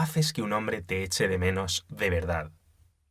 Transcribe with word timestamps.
¿Cómo 0.00 0.08
haces 0.08 0.32
que 0.32 0.40
un 0.40 0.54
hombre 0.54 0.80
te 0.80 1.02
eche 1.02 1.28
de 1.28 1.36
menos 1.36 1.84
de 1.90 2.08
verdad? 2.08 2.52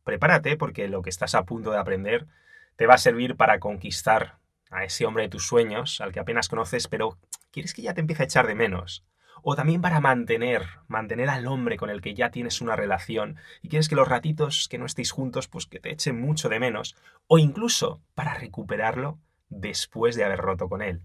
Prepárate 0.02 0.56
porque 0.56 0.88
lo 0.88 1.02
que 1.02 1.10
estás 1.10 1.36
a 1.36 1.44
punto 1.44 1.70
de 1.70 1.78
aprender 1.78 2.26
te 2.74 2.88
va 2.88 2.94
a 2.94 2.98
servir 2.98 3.36
para 3.36 3.60
conquistar 3.60 4.38
a 4.72 4.82
ese 4.82 5.06
hombre 5.06 5.22
de 5.22 5.28
tus 5.28 5.46
sueños, 5.46 6.00
al 6.00 6.10
que 6.10 6.18
apenas 6.18 6.48
conoces, 6.48 6.88
pero 6.88 7.16
quieres 7.52 7.74
que 7.74 7.82
ya 7.82 7.94
te 7.94 8.00
empiece 8.00 8.24
a 8.24 8.26
echar 8.26 8.48
de 8.48 8.56
menos. 8.56 9.04
O 9.40 9.54
también 9.54 9.80
para 9.80 10.00
mantener, 10.00 10.66
mantener 10.88 11.28
al 11.30 11.46
hombre 11.46 11.76
con 11.76 11.90
el 11.90 12.00
que 12.00 12.14
ya 12.14 12.32
tienes 12.32 12.60
una 12.60 12.74
relación 12.74 13.36
y 13.62 13.68
quieres 13.68 13.88
que 13.88 13.94
los 13.94 14.08
ratitos 14.08 14.66
que 14.68 14.78
no 14.78 14.84
estéis 14.84 15.12
juntos, 15.12 15.46
pues 15.46 15.66
que 15.66 15.78
te 15.78 15.92
echen 15.92 16.20
mucho 16.20 16.48
de 16.48 16.58
menos. 16.58 16.96
O 17.28 17.38
incluso 17.38 18.02
para 18.16 18.34
recuperarlo 18.34 19.20
después 19.48 20.16
de 20.16 20.24
haber 20.24 20.40
roto 20.40 20.68
con 20.68 20.82
él. 20.82 21.02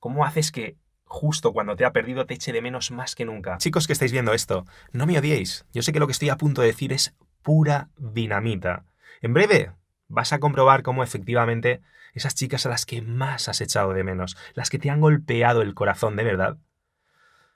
¿Cómo 0.00 0.24
haces 0.24 0.50
que 0.50 0.74
justo 1.08 1.52
cuando 1.52 1.74
te 1.74 1.84
ha 1.84 1.92
perdido 1.92 2.26
te 2.26 2.34
eche 2.34 2.52
de 2.52 2.62
menos 2.62 2.90
más 2.90 3.14
que 3.14 3.24
nunca? 3.24 3.58
Chicos 3.58 3.86
que 3.86 3.92
estáis 3.92 4.12
viendo 4.12 4.32
esto, 4.32 4.66
no 4.92 5.06
me 5.06 5.18
odiéis. 5.18 5.66
Yo 5.72 5.82
sé 5.82 5.92
que 5.92 5.98
lo 5.98 6.06
que 6.06 6.12
estoy 6.12 6.28
a 6.28 6.36
punto 6.36 6.60
de 6.60 6.68
decir 6.68 6.92
es 6.92 7.14
pura 7.42 7.88
dinamita. 7.96 8.84
En 9.20 9.34
breve 9.34 9.72
vas 10.06 10.32
a 10.32 10.38
comprobar 10.38 10.82
cómo 10.82 11.02
efectivamente 11.02 11.80
esas 12.14 12.34
chicas 12.34 12.66
a 12.66 12.68
las 12.68 12.86
que 12.86 13.02
más 13.02 13.48
has 13.48 13.60
echado 13.60 13.92
de 13.92 14.04
menos, 14.04 14.36
las 14.54 14.70
que 14.70 14.78
te 14.78 14.90
han 14.90 15.00
golpeado 15.00 15.62
el 15.62 15.74
corazón 15.74 16.16
de 16.16 16.24
verdad, 16.24 16.58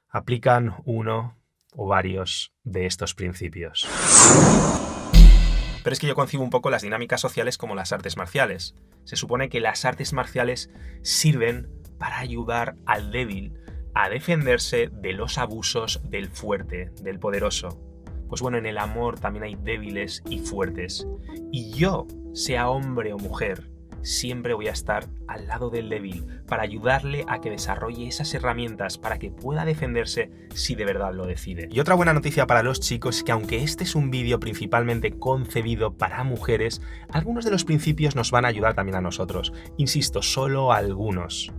aplican 0.09 0.77
uno 0.85 1.39
o 1.75 1.87
varios 1.87 2.53
de 2.65 2.87
estos 2.87 3.15
principios. 3.15 3.89
Pero 5.83 5.95
es 5.95 5.99
que 5.99 6.07
yo 6.07 6.15
concibo 6.15 6.45
un 6.45 6.51
poco 6.51 6.71
las 6.71 6.83
dinámicas 6.83 7.21
sociales 7.21 7.59
como 7.59 7.75
las 7.75 7.93
artes 7.93 8.17
marciales. 8.17 8.75
Se 9.05 9.17
supone 9.17 9.49
que 9.49 9.61
las 9.61 9.85
artes 9.85 10.13
marciales 10.13 10.71
sirven 11.03 11.82
para 12.03 12.19
ayudar 12.19 12.75
al 12.85 13.13
débil 13.13 13.53
a 13.95 14.09
defenderse 14.09 14.91
de 14.93 15.13
los 15.13 15.39
abusos 15.39 16.01
del 16.11 16.27
fuerte, 16.27 16.91
del 17.01 17.21
poderoso. 17.21 17.81
Pues 18.29 18.43
bueno, 18.43 18.59
en 18.59 18.67
el 18.67 18.79
amor 18.79 19.21
también 19.21 19.45
hay 19.45 19.55
débiles 19.55 20.21
y 20.29 20.41
fuertes. 20.41 21.07
Y 21.53 21.71
yo, 21.71 22.09
sea 22.35 22.71
hombre 22.71 23.13
o 23.13 23.19
mujer, 23.19 23.71
siempre 24.03 24.53
voy 24.53 24.67
a 24.67 24.73
estar 24.73 25.07
al 25.29 25.47
lado 25.47 25.71
del 25.71 25.89
débil 25.89 26.27
para 26.49 26.65
ayudarle 26.65 27.25
a 27.29 27.41
que 27.41 27.51
desarrolle 27.51 28.09
esas 28.09 28.35
herramientas 28.35 28.99
para 28.99 29.21
que 29.21 29.31
pueda 29.31 29.65
defenderse 29.65 30.29
si 30.57 30.75
de 30.75 30.85
verdad 30.85 31.15
lo 31.15 31.25
decide. 31.25 31.69
Y 31.71 31.79
otra 31.79 31.95
buena 31.95 32.15
noticia 32.15 32.49
para 32.49 32.65
los 32.65 32.81
chicos 32.81 33.19
es 33.19 33.23
que 33.23 33.31
aunque 33.31 33.63
este 33.63 33.85
es 33.85 33.95
un 33.95 34.11
vídeo 34.11 34.41
principalmente 34.41 35.21
concebido 35.21 35.97
para 35.97 36.25
mujeres, 36.25 36.83
algunos 37.13 37.45
de 37.45 37.53
los 37.53 37.65
principios 37.65 38.17
nos 38.17 38.33
van 38.33 38.45
a 38.45 38.49
ayudar 38.49 38.75
también 38.75 38.97
a 38.97 39.01
nosotros. 39.01 39.53
Insisto, 39.77 40.21
solo 40.21 40.73
algunos. 40.73 41.53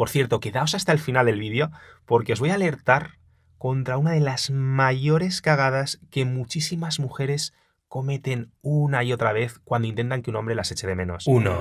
Por 0.00 0.08
cierto, 0.08 0.40
quedaos 0.40 0.74
hasta 0.74 0.92
el 0.92 0.98
final 0.98 1.26
del 1.26 1.38
vídeo 1.38 1.70
porque 2.06 2.32
os 2.32 2.40
voy 2.40 2.48
a 2.48 2.54
alertar 2.54 3.18
contra 3.58 3.98
una 3.98 4.12
de 4.12 4.20
las 4.20 4.48
mayores 4.50 5.42
cagadas 5.42 6.00
que 6.10 6.24
muchísimas 6.24 6.98
mujeres 6.98 7.52
cometen 7.86 8.50
una 8.62 9.04
y 9.04 9.12
otra 9.12 9.34
vez 9.34 9.60
cuando 9.62 9.88
intentan 9.88 10.22
que 10.22 10.30
un 10.30 10.36
hombre 10.36 10.54
las 10.54 10.72
eche 10.72 10.86
de 10.86 10.94
menos. 10.94 11.26
1. 11.26 11.54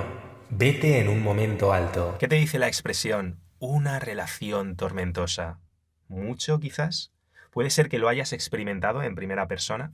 Vete 0.52 1.02
en 1.02 1.10
un 1.10 1.22
momento 1.22 1.74
alto. 1.74 2.16
¿Qué 2.18 2.30
te 2.30 2.38
dice 2.38 2.60
la 2.60 2.70
expresión 2.70 3.42
una 3.60 4.00
relación 4.00 4.78
tormentosa? 4.78 5.60
¿Mucho 6.08 6.62
quizás? 6.62 7.12
¿Puede 7.52 7.70
ser 7.70 7.90
que 7.90 8.00
lo 8.00 8.08
hayas 8.08 8.32
experimentado 8.32 9.04
en 9.04 9.16
primera 9.16 9.50
persona? 9.50 9.92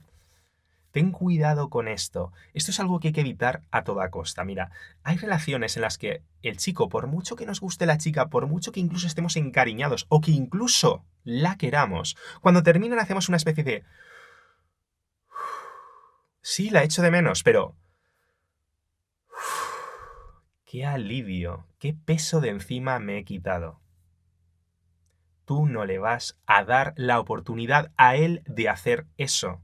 Ten 0.90 1.12
cuidado 1.12 1.68
con 1.68 1.88
esto. 1.88 2.32
Esto 2.54 2.70
es 2.70 2.80
algo 2.80 3.00
que 3.00 3.08
hay 3.08 3.12
que 3.12 3.20
evitar 3.20 3.62
a 3.70 3.84
toda 3.84 4.10
costa. 4.10 4.44
Mira, 4.44 4.70
hay 5.02 5.16
relaciones 5.18 5.76
en 5.76 5.82
las 5.82 5.98
que 5.98 6.22
el 6.42 6.56
chico, 6.56 6.88
por 6.88 7.06
mucho 7.06 7.36
que 7.36 7.46
nos 7.46 7.60
guste 7.60 7.86
la 7.86 7.98
chica, 7.98 8.28
por 8.28 8.46
mucho 8.46 8.72
que 8.72 8.80
incluso 8.80 9.06
estemos 9.06 9.36
encariñados 9.36 10.06
o 10.08 10.20
que 10.20 10.30
incluso 10.30 11.04
la 11.24 11.56
queramos, 11.56 12.16
cuando 12.40 12.62
terminan 12.62 12.98
hacemos 12.98 13.28
una 13.28 13.36
especie 13.36 13.64
de... 13.64 13.84
Sí, 16.40 16.70
la 16.70 16.84
echo 16.84 17.02
de 17.02 17.10
menos, 17.10 17.42
pero 17.42 17.74
qué 20.64 20.86
alivio, 20.86 21.66
qué 21.78 21.94
peso 21.94 22.40
de 22.40 22.50
encima 22.50 22.98
me 23.00 23.18
he 23.18 23.24
quitado. 23.24 23.80
Tú 25.44 25.66
no 25.66 25.84
le 25.84 25.98
vas 25.98 26.38
a 26.46 26.64
dar 26.64 26.92
la 26.96 27.18
oportunidad 27.18 27.92
a 27.96 28.16
él 28.16 28.42
de 28.46 28.68
hacer 28.68 29.06
eso. 29.16 29.60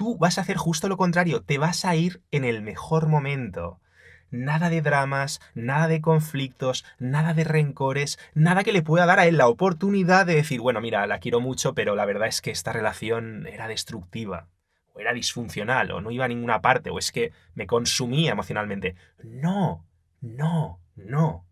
Tú 0.00 0.16
vas 0.16 0.38
a 0.38 0.40
hacer 0.40 0.56
justo 0.56 0.88
lo 0.88 0.96
contrario, 0.96 1.42
te 1.42 1.58
vas 1.58 1.84
a 1.84 1.94
ir 1.94 2.22
en 2.30 2.46
el 2.46 2.62
mejor 2.62 3.06
momento. 3.06 3.82
Nada 4.30 4.70
de 4.70 4.80
dramas, 4.80 5.42
nada 5.54 5.88
de 5.88 6.00
conflictos, 6.00 6.86
nada 6.98 7.34
de 7.34 7.44
rencores, 7.44 8.18
nada 8.32 8.64
que 8.64 8.72
le 8.72 8.80
pueda 8.80 9.04
dar 9.04 9.18
a 9.18 9.26
él 9.26 9.36
la 9.36 9.46
oportunidad 9.46 10.24
de 10.24 10.36
decir, 10.36 10.62
bueno, 10.62 10.80
mira, 10.80 11.06
la 11.06 11.18
quiero 11.18 11.40
mucho, 11.40 11.74
pero 11.74 11.96
la 11.96 12.06
verdad 12.06 12.28
es 12.28 12.40
que 12.40 12.50
esta 12.50 12.72
relación 12.72 13.46
era 13.46 13.68
destructiva, 13.68 14.48
o 14.94 15.00
era 15.00 15.12
disfuncional, 15.12 15.90
o 15.90 16.00
no 16.00 16.10
iba 16.10 16.24
a 16.24 16.28
ninguna 16.28 16.62
parte, 16.62 16.88
o 16.88 16.98
es 16.98 17.12
que 17.12 17.32
me 17.52 17.66
consumía 17.66 18.32
emocionalmente. 18.32 18.94
No, 19.22 19.84
no, 20.22 20.80
no. 20.96 21.46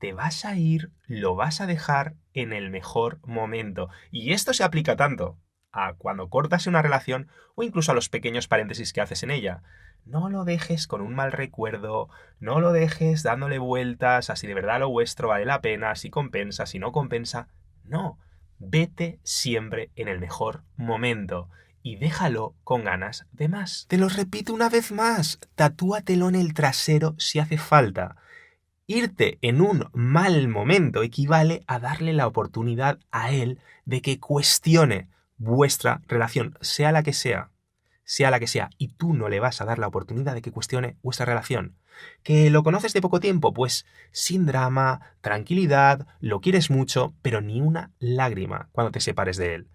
Te 0.00 0.12
vas 0.12 0.44
a 0.44 0.56
ir, 0.56 0.90
lo 1.06 1.36
vas 1.36 1.60
a 1.60 1.68
dejar 1.68 2.16
en 2.32 2.52
el 2.52 2.70
mejor 2.70 3.20
momento. 3.24 3.90
Y 4.10 4.32
esto 4.32 4.52
se 4.52 4.64
aplica 4.64 4.96
tanto 4.96 5.38
a 5.72 5.94
cuando 5.94 6.28
cortas 6.28 6.66
una 6.66 6.82
relación 6.82 7.28
o 7.54 7.62
incluso 7.62 7.92
a 7.92 7.94
los 7.94 8.08
pequeños 8.08 8.48
paréntesis 8.48 8.92
que 8.92 9.00
haces 9.00 9.22
en 9.22 9.30
ella. 9.30 9.62
No 10.04 10.30
lo 10.30 10.44
dejes 10.44 10.86
con 10.86 11.00
un 11.00 11.14
mal 11.14 11.32
recuerdo, 11.32 12.08
no 12.40 12.60
lo 12.60 12.72
dejes 12.72 13.22
dándole 13.22 13.58
vueltas 13.58 14.30
a 14.30 14.36
si 14.36 14.46
de 14.46 14.54
verdad 14.54 14.80
lo 14.80 14.88
vuestro 14.88 15.28
vale 15.28 15.44
la 15.44 15.60
pena, 15.60 15.94
si 15.96 16.08
compensa, 16.08 16.66
si 16.66 16.78
no 16.78 16.92
compensa. 16.92 17.48
No, 17.84 18.18
vete 18.58 19.20
siempre 19.22 19.90
en 19.96 20.08
el 20.08 20.18
mejor 20.18 20.62
momento 20.76 21.50
y 21.82 21.96
déjalo 21.96 22.54
con 22.64 22.84
ganas 22.84 23.26
de 23.32 23.48
más. 23.48 23.86
Te 23.88 23.98
lo 23.98 24.08
repito 24.08 24.54
una 24.54 24.68
vez 24.68 24.92
más, 24.92 25.38
tatúatelo 25.54 26.28
en 26.28 26.34
el 26.34 26.54
trasero 26.54 27.14
si 27.18 27.38
hace 27.38 27.58
falta. 27.58 28.16
Irte 28.86 29.38
en 29.42 29.60
un 29.60 29.88
mal 29.92 30.48
momento 30.48 31.02
equivale 31.02 31.62
a 31.66 31.78
darle 31.78 32.14
la 32.14 32.26
oportunidad 32.26 32.98
a 33.10 33.30
él 33.30 33.60
de 33.84 34.00
que 34.00 34.18
cuestione 34.18 35.08
vuestra 35.38 36.02
relación, 36.06 36.58
sea 36.60 36.92
la 36.92 37.02
que 37.02 37.12
sea, 37.12 37.50
sea 38.04 38.30
la 38.30 38.40
que 38.40 38.46
sea, 38.46 38.70
y 38.78 38.88
tú 38.88 39.14
no 39.14 39.28
le 39.28 39.40
vas 39.40 39.60
a 39.60 39.64
dar 39.64 39.78
la 39.78 39.86
oportunidad 39.86 40.34
de 40.34 40.42
que 40.42 40.52
cuestione 40.52 40.96
vuestra 41.02 41.26
relación. 41.26 41.76
¿Que 42.22 42.50
lo 42.50 42.62
conoces 42.62 42.92
de 42.92 43.00
poco 43.00 43.20
tiempo? 43.20 43.52
Pues 43.52 43.86
sin 44.12 44.46
drama, 44.46 45.00
tranquilidad, 45.20 46.06
lo 46.20 46.40
quieres 46.40 46.70
mucho, 46.70 47.14
pero 47.22 47.40
ni 47.40 47.60
una 47.60 47.90
lágrima 47.98 48.68
cuando 48.72 48.92
te 48.92 49.00
separes 49.00 49.36
de 49.36 49.54
él. 49.54 49.68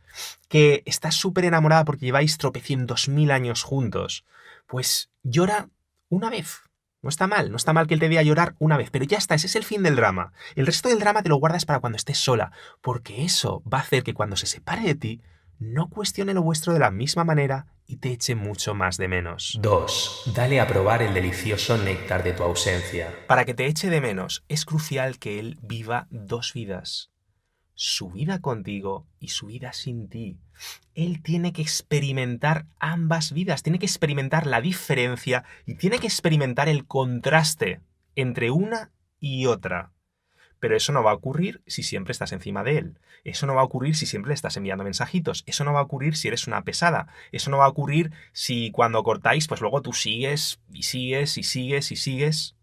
¿Que 0.47 0.83
estás 0.85 1.15
súper 1.15 1.45
enamorada 1.45 1.85
porque 1.85 2.05
lleváis 2.05 2.37
tropecientos 2.37 3.09
mil 3.09 3.31
años 3.31 3.63
juntos? 3.63 4.25
Pues 4.67 5.09
llora 5.23 5.69
una 6.09 6.29
vez. 6.29 6.61
No 7.01 7.09
está 7.09 7.27
mal, 7.27 7.51
no 7.51 7.57
está 7.57 7.73
mal 7.73 7.85
que 7.85 7.95
él 7.95 7.99
te 7.99 8.07
vea 8.07 8.23
llorar 8.23 8.55
una 8.59 8.77
vez, 8.77 8.89
pero 8.89 9.03
ya 9.03 9.17
está, 9.17 9.35
ese 9.35 9.47
es 9.47 9.57
el 9.57 9.65
fin 9.65 9.83
del 9.83 9.97
drama. 9.97 10.31
El 10.55 10.65
resto 10.65 10.87
del 10.87 10.99
drama 10.99 11.21
te 11.21 11.27
lo 11.27 11.35
guardas 11.35 11.65
para 11.65 11.81
cuando 11.81 11.97
estés 11.97 12.17
sola, 12.17 12.53
porque 12.79 13.25
eso 13.25 13.61
va 13.71 13.79
a 13.79 13.81
hacer 13.81 14.03
que 14.03 14.13
cuando 14.13 14.37
se 14.37 14.45
separe 14.45 14.83
de 14.83 14.95
ti, 14.95 15.21
no 15.63 15.89
cuestione 15.89 16.33
lo 16.33 16.43
vuestro 16.43 16.73
de 16.73 16.79
la 16.79 16.91
misma 16.91 17.23
manera 17.23 17.67
y 17.87 17.97
te 17.97 18.11
eche 18.11 18.35
mucho 18.35 18.75
más 18.75 18.97
de 18.97 19.07
menos. 19.07 19.57
2. 19.61 20.33
Dale 20.35 20.59
a 20.59 20.67
probar 20.67 21.01
el 21.01 21.13
delicioso 21.13 21.77
néctar 21.77 22.23
de 22.23 22.33
tu 22.33 22.43
ausencia. 22.43 23.13
Para 23.27 23.45
que 23.45 23.53
te 23.53 23.65
eche 23.65 23.89
de 23.89 24.01
menos, 24.01 24.43
es 24.49 24.65
crucial 24.65 25.19
que 25.19 25.39
él 25.39 25.57
viva 25.61 26.07
dos 26.09 26.53
vidas. 26.53 27.11
Su 27.75 28.11
vida 28.11 28.39
contigo 28.39 29.07
y 29.19 29.29
su 29.29 29.47
vida 29.47 29.73
sin 29.73 30.09
ti. 30.09 30.37
Él 30.93 31.23
tiene 31.23 31.53
que 31.53 31.61
experimentar 31.61 32.67
ambas 32.79 33.31
vidas, 33.31 33.63
tiene 33.63 33.79
que 33.79 33.85
experimentar 33.85 34.45
la 34.45 34.61
diferencia 34.61 35.43
y 35.65 35.75
tiene 35.75 35.99
que 35.99 36.07
experimentar 36.07 36.69
el 36.69 36.85
contraste 36.85 37.81
entre 38.15 38.51
una 38.51 38.91
y 39.19 39.47
otra. 39.47 39.92
Pero 40.63 40.77
eso 40.77 40.93
no 40.93 41.03
va 41.03 41.11
a 41.11 41.15
ocurrir 41.15 41.61
si 41.67 41.83
siempre 41.83 42.13
estás 42.13 42.31
encima 42.31 42.63
de 42.63 42.77
él. 42.77 42.99
Eso 43.25 43.45
no 43.45 43.53
va 43.53 43.59
a 43.59 43.65
ocurrir 43.65 43.97
si 43.97 44.05
siempre 44.05 44.29
le 44.29 44.35
estás 44.35 44.55
enviando 44.55 44.85
mensajitos. 44.85 45.43
Eso 45.45 45.65
no 45.65 45.73
va 45.73 45.81
a 45.81 45.83
ocurrir 45.83 46.15
si 46.15 46.29
eres 46.29 46.47
una 46.47 46.63
pesada. 46.63 47.09
Eso 47.33 47.51
no 47.51 47.57
va 47.57 47.65
a 47.65 47.67
ocurrir 47.67 48.13
si 48.31 48.71
cuando 48.71 49.03
cortáis, 49.03 49.49
pues 49.49 49.59
luego 49.59 49.81
tú 49.81 49.91
sigues 49.91 50.61
y 50.71 50.83
sigues 50.83 51.37
y 51.37 51.43
sigues 51.43 51.91
y 51.91 51.97
sigues. 51.97 52.55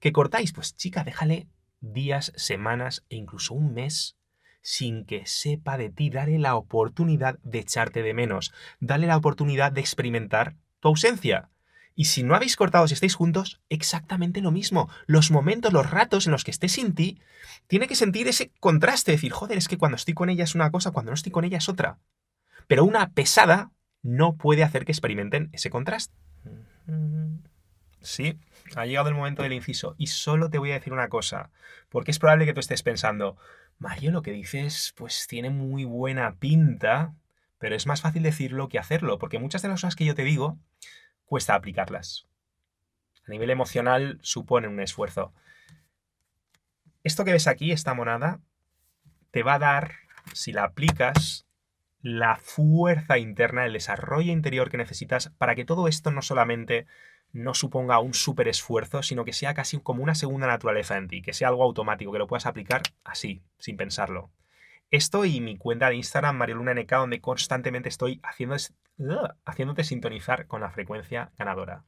¿Qué 0.00 0.10
cortáis? 0.10 0.52
Pues 0.52 0.74
chica, 0.74 1.04
déjale 1.04 1.46
días, 1.78 2.32
semanas 2.34 3.04
e 3.08 3.14
incluso 3.14 3.54
un 3.54 3.74
mes 3.74 4.16
sin 4.60 5.04
que 5.04 5.24
sepa 5.24 5.78
de 5.78 5.90
ti. 5.90 6.10
Dale 6.10 6.40
la 6.40 6.56
oportunidad 6.56 7.38
de 7.44 7.60
echarte 7.60 8.02
de 8.02 8.12
menos. 8.12 8.52
Dale 8.80 9.06
la 9.06 9.16
oportunidad 9.16 9.70
de 9.70 9.82
experimentar 9.82 10.56
tu 10.80 10.88
ausencia. 10.88 11.48
Y 11.94 12.06
si 12.06 12.24
no 12.24 12.34
habéis 12.34 12.56
cortado, 12.56 12.88
si 12.88 12.94
estáis 12.94 13.14
juntos, 13.14 13.60
exactamente 13.68 14.40
lo 14.40 14.50
mismo. 14.50 14.88
Los 15.06 15.30
momentos, 15.30 15.72
los 15.72 15.88
ratos 15.88 16.26
en 16.26 16.32
los 16.32 16.42
que 16.42 16.50
estés 16.50 16.72
sin 16.72 16.94
ti, 16.94 17.20
tiene 17.68 17.86
que 17.86 17.94
sentir 17.94 18.26
ese 18.26 18.50
contraste, 18.58 19.12
decir, 19.12 19.30
joder, 19.30 19.58
es 19.58 19.68
que 19.68 19.78
cuando 19.78 19.96
estoy 19.96 20.14
con 20.14 20.28
ella 20.28 20.44
es 20.44 20.56
una 20.56 20.70
cosa, 20.70 20.90
cuando 20.90 21.10
no 21.10 21.14
estoy 21.14 21.30
con 21.30 21.44
ella 21.44 21.58
es 21.58 21.68
otra. 21.68 21.98
Pero 22.66 22.84
una 22.84 23.10
pesada 23.10 23.70
no 24.02 24.34
puede 24.34 24.64
hacer 24.64 24.84
que 24.84 24.92
experimenten 24.92 25.50
ese 25.52 25.70
contraste. 25.70 26.14
Sí, 28.00 28.38
ha 28.74 28.86
llegado 28.86 29.08
el 29.08 29.14
momento 29.14 29.42
del 29.42 29.52
inciso. 29.52 29.94
Y 29.96 30.08
solo 30.08 30.50
te 30.50 30.58
voy 30.58 30.72
a 30.72 30.74
decir 30.74 30.92
una 30.92 31.08
cosa, 31.08 31.50
porque 31.90 32.10
es 32.10 32.18
probable 32.18 32.44
que 32.44 32.54
tú 32.54 32.60
estés 32.60 32.82
pensando, 32.82 33.36
Mario, 33.78 34.10
lo 34.10 34.22
que 34.22 34.32
dices, 34.32 34.94
pues 34.96 35.26
tiene 35.28 35.50
muy 35.50 35.84
buena 35.84 36.34
pinta, 36.34 37.14
pero 37.58 37.76
es 37.76 37.86
más 37.86 38.00
fácil 38.00 38.24
decirlo 38.24 38.68
que 38.68 38.80
hacerlo, 38.80 39.18
porque 39.18 39.38
muchas 39.38 39.62
de 39.62 39.68
las 39.68 39.80
cosas 39.80 39.96
que 39.96 40.04
yo 40.04 40.14
te 40.14 40.24
digo 40.24 40.58
cuesta 41.24 41.54
aplicarlas. 41.54 42.26
A 43.26 43.30
nivel 43.30 43.50
emocional 43.50 44.18
supone 44.22 44.68
un 44.68 44.80
esfuerzo. 44.80 45.32
Esto 47.02 47.24
que 47.24 47.32
ves 47.32 47.46
aquí, 47.46 47.72
esta 47.72 47.94
monada, 47.94 48.40
te 49.30 49.42
va 49.42 49.54
a 49.54 49.58
dar, 49.58 49.92
si 50.32 50.52
la 50.52 50.64
aplicas, 50.64 51.46
la 52.00 52.36
fuerza 52.36 53.18
interna, 53.18 53.64
el 53.64 53.72
desarrollo 53.72 54.30
interior 54.30 54.70
que 54.70 54.76
necesitas 54.76 55.30
para 55.38 55.54
que 55.54 55.64
todo 55.64 55.88
esto 55.88 56.10
no 56.10 56.22
solamente 56.22 56.86
no 57.32 57.52
suponga 57.52 57.98
un 57.98 58.14
súper 58.14 58.46
esfuerzo, 58.46 59.02
sino 59.02 59.24
que 59.24 59.32
sea 59.32 59.54
casi 59.54 59.80
como 59.80 60.02
una 60.02 60.14
segunda 60.14 60.46
naturaleza 60.46 60.96
en 60.96 61.08
ti, 61.08 61.20
que 61.20 61.32
sea 61.32 61.48
algo 61.48 61.64
automático, 61.64 62.12
que 62.12 62.18
lo 62.18 62.26
puedas 62.26 62.46
aplicar 62.46 62.82
así, 63.02 63.42
sin 63.58 63.76
pensarlo. 63.76 64.30
Esto 64.90 65.24
y 65.24 65.40
mi 65.40 65.56
cuenta 65.56 65.88
de 65.88 65.96
Instagram, 65.96 66.36
Marioluna 66.36 66.74
NK, 66.74 66.92
donde 66.92 67.20
constantemente 67.20 67.88
estoy 67.88 68.20
haciendo, 68.22 68.54
haciéndote 69.44 69.84
sintonizar 69.84 70.46
con 70.46 70.60
la 70.60 70.70
frecuencia 70.70 71.32
ganadora. 71.38 71.84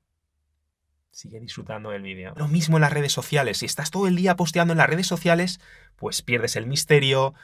Sigue 1.10 1.40
disfrutando 1.40 1.90
del 1.90 2.02
vídeo. 2.02 2.34
Lo 2.36 2.48
mismo 2.48 2.76
en 2.76 2.82
las 2.82 2.92
redes 2.92 3.12
sociales. 3.12 3.58
Si 3.58 3.66
estás 3.66 3.90
todo 3.90 4.06
el 4.06 4.16
día 4.16 4.36
posteando 4.36 4.72
en 4.72 4.78
las 4.78 4.90
redes 4.90 5.06
sociales, 5.06 5.60
pues 5.96 6.20
pierdes 6.20 6.56
el 6.56 6.66
misterio, 6.66 7.34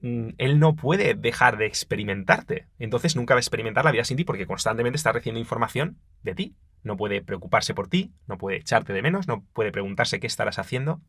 Mm, 0.00 0.30
él 0.38 0.60
no 0.60 0.76
puede 0.76 1.14
dejar 1.14 1.58
de 1.58 1.66
experimentarte. 1.66 2.68
Entonces 2.78 3.16
nunca 3.16 3.34
va 3.34 3.38
a 3.38 3.40
experimentar 3.40 3.84
la 3.84 3.92
vida 3.92 4.04
sin 4.04 4.16
ti 4.16 4.24
porque 4.24 4.46
constantemente 4.46 4.96
está 4.96 5.12
recibiendo 5.12 5.40
información 5.40 5.98
de 6.22 6.34
ti. 6.34 6.56
No 6.82 6.96
puede 6.96 7.22
preocuparse 7.22 7.74
por 7.74 7.88
ti, 7.88 8.12
no 8.26 8.38
puede 8.38 8.58
echarte 8.58 8.92
de 8.92 9.02
menos, 9.02 9.26
no 9.26 9.44
puede 9.52 9.72
preguntarse 9.72 10.20
qué 10.20 10.28
estarás 10.28 10.58
haciendo. 10.58 11.00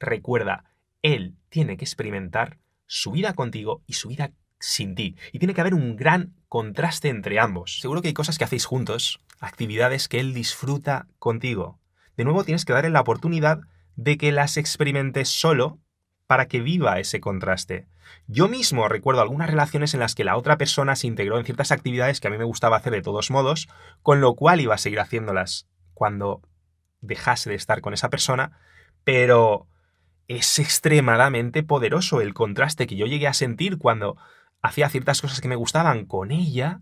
Recuerda, 0.00 0.64
él 1.02 1.36
tiene 1.48 1.76
que 1.76 1.84
experimentar 1.84 2.58
su 2.86 3.12
vida 3.12 3.34
contigo 3.34 3.82
y 3.86 3.94
su 3.94 4.08
vida 4.08 4.32
sin 4.66 4.94
ti. 4.94 5.16
Y 5.32 5.38
tiene 5.38 5.54
que 5.54 5.60
haber 5.60 5.74
un 5.74 5.96
gran 5.96 6.34
contraste 6.48 7.08
entre 7.08 7.38
ambos. 7.38 7.80
Seguro 7.80 8.02
que 8.02 8.08
hay 8.08 8.14
cosas 8.14 8.36
que 8.36 8.44
hacéis 8.44 8.64
juntos, 8.64 9.20
actividades 9.38 10.08
que 10.08 10.18
él 10.18 10.34
disfruta 10.34 11.06
contigo. 11.18 11.78
De 12.16 12.24
nuevo 12.24 12.44
tienes 12.44 12.64
que 12.64 12.72
darle 12.72 12.90
la 12.90 13.00
oportunidad 13.00 13.60
de 13.94 14.18
que 14.18 14.32
las 14.32 14.56
experimentes 14.56 15.28
solo 15.28 15.78
para 16.26 16.48
que 16.48 16.60
viva 16.60 16.98
ese 16.98 17.20
contraste. 17.20 17.86
Yo 18.26 18.48
mismo 18.48 18.88
recuerdo 18.88 19.22
algunas 19.22 19.48
relaciones 19.48 19.94
en 19.94 20.00
las 20.00 20.14
que 20.14 20.24
la 20.24 20.36
otra 20.36 20.58
persona 20.58 20.96
se 20.96 21.06
integró 21.06 21.38
en 21.38 21.44
ciertas 21.44 21.70
actividades 21.70 22.20
que 22.20 22.26
a 22.26 22.30
mí 22.30 22.38
me 22.38 22.44
gustaba 22.44 22.76
hacer 22.76 22.92
de 22.92 23.02
todos 23.02 23.30
modos, 23.30 23.68
con 24.02 24.20
lo 24.20 24.34
cual 24.34 24.60
iba 24.60 24.74
a 24.74 24.78
seguir 24.78 24.98
haciéndolas 24.98 25.68
cuando 25.94 26.42
dejase 27.00 27.50
de 27.50 27.56
estar 27.56 27.80
con 27.80 27.94
esa 27.94 28.10
persona, 28.10 28.58
pero 29.04 29.68
es 30.26 30.58
extremadamente 30.58 31.62
poderoso 31.62 32.20
el 32.20 32.34
contraste 32.34 32.88
que 32.88 32.96
yo 32.96 33.06
llegué 33.06 33.28
a 33.28 33.32
sentir 33.32 33.78
cuando 33.78 34.16
hacía 34.66 34.88
ciertas 34.88 35.20
cosas 35.20 35.40
que 35.40 35.48
me 35.48 35.56
gustaban 35.56 36.06
con 36.06 36.30
ella 36.30 36.80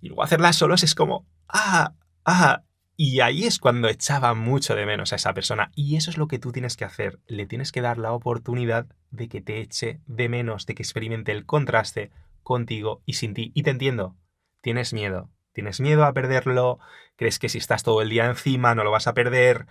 y 0.00 0.08
luego 0.08 0.22
hacerlas 0.22 0.56
solos 0.56 0.82
es 0.82 0.94
como, 0.94 1.26
ah, 1.48 1.94
ah, 2.24 2.62
y 2.96 3.20
ahí 3.20 3.44
es 3.44 3.58
cuando 3.58 3.88
echaba 3.88 4.32
mucho 4.34 4.74
de 4.74 4.86
menos 4.86 5.12
a 5.12 5.16
esa 5.16 5.34
persona. 5.34 5.70
Y 5.74 5.96
eso 5.96 6.10
es 6.10 6.16
lo 6.16 6.28
que 6.28 6.38
tú 6.38 6.52
tienes 6.52 6.76
que 6.76 6.86
hacer. 6.86 7.20
Le 7.26 7.46
tienes 7.46 7.70
que 7.70 7.82
dar 7.82 7.98
la 7.98 8.12
oportunidad 8.12 8.86
de 9.10 9.28
que 9.28 9.42
te 9.42 9.60
eche 9.60 10.00
de 10.06 10.30
menos, 10.30 10.64
de 10.64 10.74
que 10.74 10.82
experimente 10.82 11.32
el 11.32 11.44
contraste 11.44 12.10
contigo 12.42 13.02
y 13.04 13.14
sin 13.14 13.34
ti. 13.34 13.52
Y 13.54 13.64
te 13.64 13.70
entiendo. 13.70 14.16
Tienes 14.62 14.94
miedo. 14.94 15.30
Tienes 15.52 15.78
miedo 15.78 16.06
a 16.06 16.14
perderlo. 16.14 16.78
Crees 17.16 17.38
que 17.38 17.50
si 17.50 17.58
estás 17.58 17.82
todo 17.82 18.00
el 18.00 18.08
día 18.08 18.26
encima 18.26 18.74
no 18.74 18.82
lo 18.82 18.90
vas 18.90 19.06
a 19.06 19.14
perder. 19.14 19.66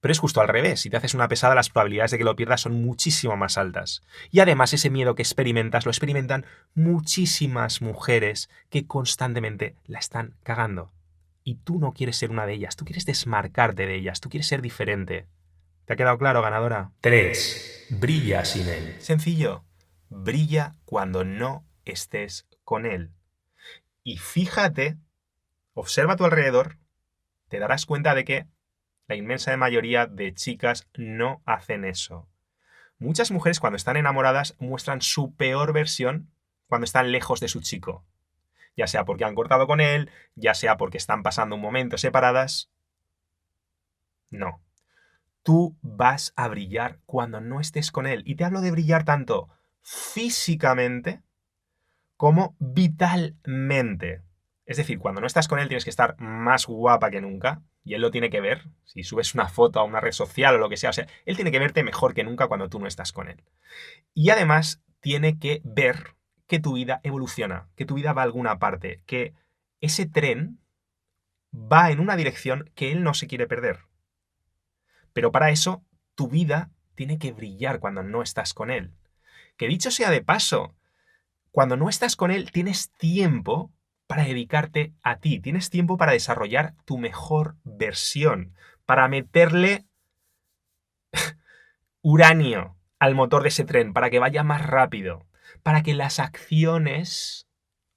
Pero 0.00 0.12
es 0.12 0.18
justo 0.18 0.40
al 0.40 0.48
revés. 0.48 0.80
Si 0.80 0.90
te 0.90 0.96
haces 0.96 1.14
una 1.14 1.28
pesada, 1.28 1.54
las 1.54 1.70
probabilidades 1.70 2.12
de 2.12 2.18
que 2.18 2.24
lo 2.24 2.36
pierdas 2.36 2.60
son 2.60 2.82
muchísimo 2.82 3.36
más 3.36 3.58
altas. 3.58 4.02
Y 4.30 4.40
además 4.40 4.72
ese 4.72 4.90
miedo 4.90 5.14
que 5.14 5.22
experimentas 5.22 5.84
lo 5.84 5.90
experimentan 5.90 6.46
muchísimas 6.74 7.82
mujeres 7.82 8.48
que 8.70 8.86
constantemente 8.86 9.74
la 9.86 9.98
están 9.98 10.34
cagando 10.44 10.92
y 11.48 11.54
tú 11.54 11.78
no 11.78 11.94
quieres 11.94 12.18
ser 12.18 12.30
una 12.30 12.44
de 12.44 12.52
ellas, 12.52 12.76
tú 12.76 12.84
quieres 12.84 13.06
desmarcarte 13.06 13.86
de 13.86 13.94
ellas, 13.94 14.20
tú 14.20 14.28
quieres 14.28 14.46
ser 14.46 14.60
diferente. 14.60 15.26
¿Te 15.86 15.94
ha 15.94 15.96
quedado 15.96 16.18
claro, 16.18 16.42
ganadora? 16.42 16.92
3. 17.00 17.86
Brilla 17.88 18.44
sin 18.44 18.68
él. 18.68 18.96
Sencillo. 18.98 19.64
Brilla 20.10 20.74
cuando 20.84 21.24
no 21.24 21.64
estés 21.86 22.46
con 22.64 22.84
él. 22.84 23.12
Y 24.04 24.18
fíjate, 24.18 24.98
observa 25.72 26.12
a 26.12 26.16
tu 26.16 26.26
alrededor, 26.26 26.76
te 27.48 27.58
darás 27.58 27.86
cuenta 27.86 28.14
de 28.14 28.26
que 28.26 28.46
la 29.08 29.16
inmensa 29.16 29.56
mayoría 29.56 30.06
de 30.06 30.32
chicas 30.34 30.88
no 30.94 31.42
hacen 31.44 31.84
eso. 31.84 32.28
Muchas 32.98 33.30
mujeres 33.30 33.58
cuando 33.58 33.76
están 33.76 33.96
enamoradas 33.96 34.54
muestran 34.60 35.02
su 35.02 35.34
peor 35.34 35.72
versión 35.72 36.30
cuando 36.68 36.84
están 36.84 37.10
lejos 37.10 37.40
de 37.40 37.48
su 37.48 37.60
chico 37.60 38.04
ya 38.78 38.86
sea 38.86 39.04
porque 39.04 39.24
han 39.24 39.34
cortado 39.34 39.66
con 39.66 39.80
él, 39.80 40.08
ya 40.36 40.54
sea 40.54 40.76
porque 40.76 40.98
están 40.98 41.24
pasando 41.24 41.56
un 41.56 41.60
momento 41.60 41.98
separadas. 41.98 42.70
No. 44.30 44.62
Tú 45.42 45.76
vas 45.82 46.32
a 46.36 46.46
brillar 46.46 47.00
cuando 47.04 47.40
no 47.40 47.60
estés 47.60 47.90
con 47.90 48.06
él. 48.06 48.22
Y 48.24 48.36
te 48.36 48.44
hablo 48.44 48.60
de 48.60 48.70
brillar 48.70 49.04
tanto 49.04 49.48
físicamente 49.82 51.22
como 52.16 52.54
vitalmente. 52.60 54.22
Es 54.64 54.76
decir, 54.76 55.00
cuando 55.00 55.20
no 55.20 55.26
estás 55.26 55.48
con 55.48 55.58
él 55.58 55.66
tienes 55.66 55.84
que 55.84 55.90
estar 55.90 56.14
más 56.20 56.66
guapa 56.66 57.10
que 57.10 57.20
nunca. 57.20 57.62
Y 57.88 57.94
él 57.94 58.02
lo 58.02 58.10
tiene 58.10 58.28
que 58.28 58.42
ver. 58.42 58.68
Si 58.84 59.02
subes 59.02 59.32
una 59.32 59.48
foto 59.48 59.80
a 59.80 59.84
una 59.84 59.98
red 59.98 60.12
social 60.12 60.54
o 60.54 60.58
lo 60.58 60.68
que 60.68 60.76
sea. 60.76 60.90
O 60.90 60.92
sea, 60.92 61.06
él 61.24 61.36
tiene 61.36 61.50
que 61.50 61.58
verte 61.58 61.82
mejor 61.82 62.12
que 62.12 62.22
nunca 62.22 62.46
cuando 62.46 62.68
tú 62.68 62.78
no 62.78 62.86
estás 62.86 63.12
con 63.12 63.28
él. 63.28 63.42
Y 64.12 64.28
además 64.28 64.82
tiene 65.00 65.38
que 65.38 65.62
ver 65.64 66.14
que 66.46 66.60
tu 66.60 66.74
vida 66.74 67.00
evoluciona, 67.02 67.70
que 67.76 67.86
tu 67.86 67.94
vida 67.94 68.12
va 68.12 68.20
a 68.20 68.24
alguna 68.26 68.58
parte, 68.58 69.00
que 69.06 69.32
ese 69.80 70.04
tren 70.04 70.60
va 71.54 71.90
en 71.90 72.00
una 72.00 72.14
dirección 72.14 72.70
que 72.74 72.92
él 72.92 73.02
no 73.02 73.14
se 73.14 73.26
quiere 73.26 73.46
perder. 73.46 73.78
Pero 75.14 75.32
para 75.32 75.48
eso, 75.48 75.82
tu 76.14 76.28
vida 76.28 76.70
tiene 76.94 77.18
que 77.18 77.32
brillar 77.32 77.80
cuando 77.80 78.02
no 78.02 78.20
estás 78.20 78.52
con 78.52 78.70
él. 78.70 78.92
Que 79.56 79.66
dicho 79.66 79.90
sea 79.90 80.10
de 80.10 80.20
paso, 80.20 80.74
cuando 81.52 81.78
no 81.78 81.88
estás 81.88 82.16
con 82.16 82.30
él 82.30 82.52
tienes 82.52 82.90
tiempo 82.98 83.72
para 84.08 84.24
dedicarte 84.24 84.94
a 85.02 85.18
ti, 85.18 85.38
tienes 85.38 85.68
tiempo 85.68 85.98
para 85.98 86.12
desarrollar 86.12 86.74
tu 86.86 86.96
mejor 86.96 87.56
versión, 87.62 88.54
para 88.86 89.06
meterle 89.06 89.84
uranio 92.00 92.74
al 92.98 93.14
motor 93.14 93.42
de 93.42 93.50
ese 93.50 93.64
tren, 93.64 93.92
para 93.92 94.08
que 94.08 94.18
vaya 94.18 94.42
más 94.42 94.66
rápido, 94.66 95.26
para 95.62 95.82
que 95.82 95.92
las 95.92 96.20
acciones 96.20 97.46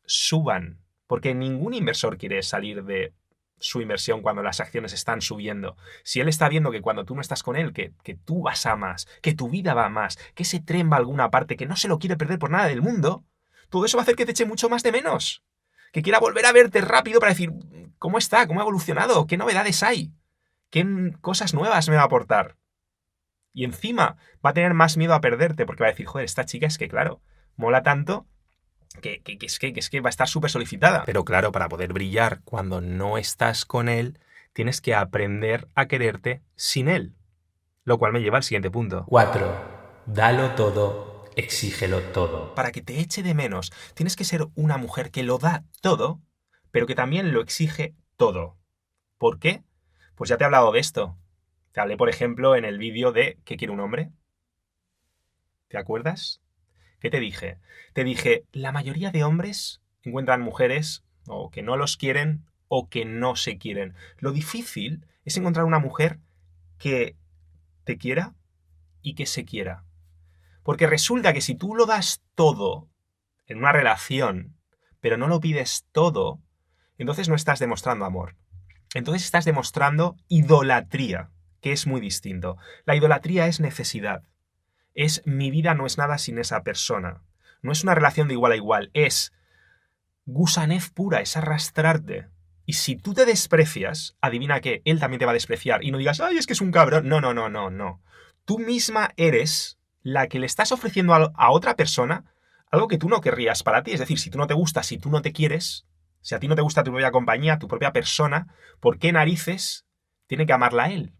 suban. 0.05 0.81
Porque 1.07 1.33
ningún 1.33 1.73
inversor 1.73 2.17
quiere 2.17 2.43
salir 2.43 2.83
de 2.83 3.13
su 3.57 3.79
inversión 3.79 4.21
cuando 4.21 4.43
las 4.43 4.59
acciones 4.59 4.91
están 4.91 5.21
subiendo. 5.21 5.77
Si 6.03 6.19
él 6.19 6.27
está 6.27 6.49
viendo 6.49 6.71
que 6.71 6.81
cuando 6.81 7.05
tú 7.05 7.15
no 7.15 7.21
estás 7.21 7.41
con 7.41 7.55
él, 7.55 7.71
que, 7.71 7.93
que, 8.03 8.15
tú 8.15 8.41
vas 8.41 8.65
a 8.65 8.75
más, 8.75 9.07
que 9.21 9.33
tu 9.33 9.49
vida 9.49 9.73
va 9.73 9.85
a 9.85 9.89
más, 9.89 10.17
que 10.35 10.43
ese 10.43 10.59
tren 10.59 10.91
va 10.91 10.95
a 10.95 10.99
alguna 10.99 11.31
parte, 11.31 11.55
que 11.55 11.67
no 11.67 11.77
se 11.77 11.87
lo 11.87 11.99
quiere 11.99 12.17
perder 12.17 12.37
por 12.37 12.49
nada 12.49 12.67
del 12.67 12.81
mundo, 12.81 13.23
todo 13.69 13.85
eso 13.85 13.95
va 13.95 14.01
a 14.01 14.03
hacer 14.03 14.17
que 14.17 14.25
te 14.25 14.31
eche 14.31 14.45
mucho 14.45 14.67
más 14.67 14.83
de 14.83 14.91
menos. 14.91 15.41
Que 15.91 16.01
quiera 16.01 16.19
volver 16.19 16.45
a 16.45 16.51
verte 16.51 16.81
rápido 16.81 17.19
para 17.19 17.31
decir, 17.31 17.51
¿cómo 17.99 18.17
está? 18.17 18.47
¿Cómo 18.47 18.59
ha 18.59 18.63
evolucionado? 18.63 19.27
¿Qué 19.27 19.37
novedades 19.37 19.83
hay? 19.83 20.11
¿Qué 20.69 21.13
cosas 21.21 21.53
nuevas 21.53 21.89
me 21.89 21.95
va 21.95 22.03
a 22.03 22.05
aportar? 22.05 22.55
Y 23.53 23.65
encima 23.65 24.15
va 24.45 24.51
a 24.51 24.53
tener 24.53 24.73
más 24.73 24.97
miedo 24.97 25.13
a 25.13 25.21
perderte 25.21 25.65
porque 25.65 25.83
va 25.83 25.89
a 25.89 25.91
decir, 25.91 26.05
joder, 26.05 26.25
esta 26.25 26.45
chica 26.45 26.67
es 26.67 26.77
que, 26.77 26.87
claro, 26.87 27.21
mola 27.57 27.83
tanto 27.83 28.25
que, 29.01 29.21
es, 29.41 29.59
que, 29.59 29.73
es 29.75 29.89
que 29.89 30.01
va 30.01 30.09
a 30.09 30.11
estar 30.11 30.27
súper 30.27 30.49
solicitada. 30.49 31.03
Pero 31.05 31.23
claro, 31.23 31.51
para 31.51 31.69
poder 31.69 31.93
brillar 31.93 32.41
cuando 32.43 32.81
no 32.81 33.17
estás 33.17 33.65
con 33.65 33.89
él, 33.89 34.19
tienes 34.53 34.81
que 34.81 34.95
aprender 34.95 35.67
a 35.75 35.87
quererte 35.87 36.41
sin 36.55 36.87
él. 36.87 37.13
Lo 37.83 37.97
cual 37.97 38.13
me 38.13 38.21
lleva 38.21 38.37
al 38.37 38.43
siguiente 38.43 38.69
punto. 38.69 39.05
4. 39.07 39.81
Dalo 40.05 40.51
todo, 40.51 41.10
exígelo 41.35 42.01
todo. 42.11 42.55
Para 42.55 42.71
que 42.71 42.81
te 42.81 42.99
eche 42.99 43.23
de 43.23 43.33
menos, 43.33 43.71
tienes 43.93 44.15
que 44.15 44.23
ser 44.23 44.47
una 44.55 44.77
mujer 44.77 45.11
que 45.11 45.23
lo 45.23 45.37
da 45.37 45.63
todo, 45.81 46.21
pero 46.71 46.87
que 46.87 46.95
también 46.95 47.33
lo 47.33 47.41
exige 47.41 47.95
todo. 48.17 48.57
¿Por 49.17 49.39
qué? 49.39 49.63
Pues 50.15 50.29
ya 50.29 50.37
te 50.37 50.43
he 50.43 50.45
hablado 50.45 50.71
de 50.71 50.79
esto. 50.79 51.17
Te 51.71 51.81
hablé, 51.81 51.97
por 51.97 52.09
ejemplo, 52.09 52.55
en 52.55 52.65
el 52.65 52.77
vídeo 52.77 53.11
de 53.11 53.39
¿Qué 53.45 53.57
quiere 53.57 53.73
un 53.73 53.79
hombre? 53.79 54.11
¿Te 55.67 55.77
acuerdas? 55.77 56.41
¿Qué 56.99 57.09
te 57.09 57.19
dije? 57.19 57.57
Te 57.93 58.03
dije, 58.03 58.45
la 58.51 58.71
mayoría 58.71 59.11
de 59.11 59.23
hombres 59.23 59.81
encuentran 60.03 60.41
mujeres 60.41 61.03
o 61.27 61.49
que 61.49 61.63
no 61.63 61.77
los 61.77 61.97
quieren 61.97 62.45
o 62.67 62.89
que 62.89 63.05
no 63.05 63.35
se 63.35 63.57
quieren. 63.57 63.95
Lo 64.17 64.31
difícil 64.31 65.05
es 65.25 65.37
encontrar 65.37 65.65
una 65.65 65.79
mujer 65.79 66.19
que 66.77 67.15
te 67.83 67.97
quiera 67.97 68.35
y 69.01 69.15
que 69.15 69.25
se 69.25 69.45
quiera. 69.45 69.85
Porque 70.63 70.87
resulta 70.87 71.33
que 71.33 71.41
si 71.41 71.55
tú 71.55 71.75
lo 71.75 71.85
das 71.85 72.21
todo 72.35 72.89
en 73.47 73.59
una 73.59 73.71
relación, 73.71 74.57
pero 74.99 75.17
no 75.17 75.27
lo 75.27 75.39
pides 75.39 75.85
todo, 75.91 76.39
entonces 76.97 77.29
no 77.29 77.35
estás 77.35 77.59
demostrando 77.59 78.05
amor. 78.05 78.35
Entonces 78.93 79.23
estás 79.23 79.45
demostrando 79.45 80.17
idolatría, 80.27 81.29
que 81.61 81.71
es 81.71 81.87
muy 81.87 82.01
distinto. 82.01 82.57
La 82.85 82.95
idolatría 82.95 83.47
es 83.47 83.59
necesidad 83.59 84.23
es 84.93 85.21
mi 85.25 85.51
vida 85.51 85.73
no 85.73 85.85
es 85.85 85.97
nada 85.97 86.17
sin 86.17 86.39
esa 86.39 86.63
persona. 86.63 87.21
No 87.61 87.71
es 87.71 87.83
una 87.83 87.95
relación 87.95 88.27
de 88.27 88.33
igual 88.33 88.51
a 88.51 88.55
igual, 88.55 88.91
es 88.93 89.33
gusanez 90.25 90.89
pura, 90.89 91.21
es 91.21 91.37
arrastrarte. 91.37 92.27
Y 92.65 92.73
si 92.73 92.95
tú 92.95 93.13
te 93.13 93.25
desprecias, 93.25 94.15
adivina 94.21 94.61
que 94.61 94.81
él 94.85 94.99
también 94.99 95.19
te 95.19 95.25
va 95.25 95.31
a 95.31 95.35
despreciar. 95.35 95.83
Y 95.83 95.91
no 95.91 95.97
digas, 95.97 96.21
ay, 96.21 96.37
es 96.37 96.47
que 96.47 96.53
es 96.53 96.61
un 96.61 96.71
cabrón. 96.71 97.07
No, 97.07 97.19
no, 97.19 97.33
no, 97.33 97.49
no, 97.49 97.69
no. 97.69 98.01
Tú 98.45 98.59
misma 98.59 99.11
eres 99.17 99.77
la 100.03 100.27
que 100.27 100.39
le 100.39 100.45
estás 100.45 100.71
ofreciendo 100.71 101.13
a, 101.13 101.51
otra 101.51 101.75
persona 101.75 102.25
algo 102.71 102.87
que 102.87 102.97
tú 102.97 103.09
no 103.09 103.21
querrías 103.21 103.63
para 103.63 103.83
ti. 103.83 103.91
Es 103.91 103.99
decir, 103.99 104.19
si 104.19 104.29
tú 104.29 104.37
no 104.37 104.47
te 104.47 104.53
gustas, 104.53 104.85
si 104.85 104.97
tú 104.97 105.09
no 105.09 105.21
te 105.21 105.33
quieres, 105.33 105.85
si 106.21 106.35
a 106.35 106.39
ti 106.39 106.47
no 106.47 106.55
te 106.55 106.61
gusta 106.61 106.83
tu 106.83 106.91
propia 106.91 107.11
compañía, 107.11 107.59
tu 107.59 107.67
propia 107.67 107.91
persona, 107.91 108.55
¿por 108.79 108.97
qué 108.97 109.11
narices 109.11 109.85
tiene 110.27 110.45
que 110.45 110.53
amarla 110.53 110.83
a 110.83 110.91
él? 110.91 111.13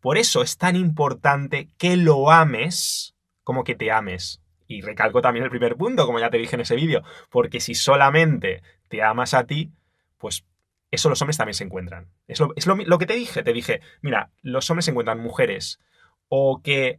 Por 0.00 0.18
eso 0.18 0.42
es 0.42 0.56
tan 0.56 0.76
importante 0.76 1.68
que 1.78 1.96
lo 1.96 2.30
ames 2.30 3.14
como 3.42 3.64
que 3.64 3.74
te 3.74 3.90
ames. 3.90 4.42
Y 4.66 4.82
recalco 4.82 5.20
también 5.20 5.44
el 5.44 5.50
primer 5.50 5.76
punto, 5.76 6.06
como 6.06 6.20
ya 6.20 6.30
te 6.30 6.38
dije 6.38 6.54
en 6.54 6.60
ese 6.60 6.76
vídeo, 6.76 7.02
porque 7.30 7.60
si 7.60 7.74
solamente 7.74 8.62
te 8.88 9.02
amas 9.02 9.34
a 9.34 9.44
ti, 9.44 9.72
pues 10.16 10.44
eso 10.90 11.08
los 11.08 11.20
hombres 11.22 11.36
también 11.36 11.54
se 11.54 11.64
encuentran. 11.64 12.08
Es, 12.28 12.40
lo, 12.40 12.52
es 12.56 12.66
lo, 12.66 12.98
que 12.98 13.06
te 13.06 13.14
dije, 13.14 13.42
te 13.42 13.52
dije, 13.52 13.80
mira, 14.00 14.30
los 14.42 14.68
hombres 14.70 14.84
se 14.84 14.90
encuentran 14.90 15.20
mujeres 15.20 15.80
o 16.28 16.62
que 16.62 16.98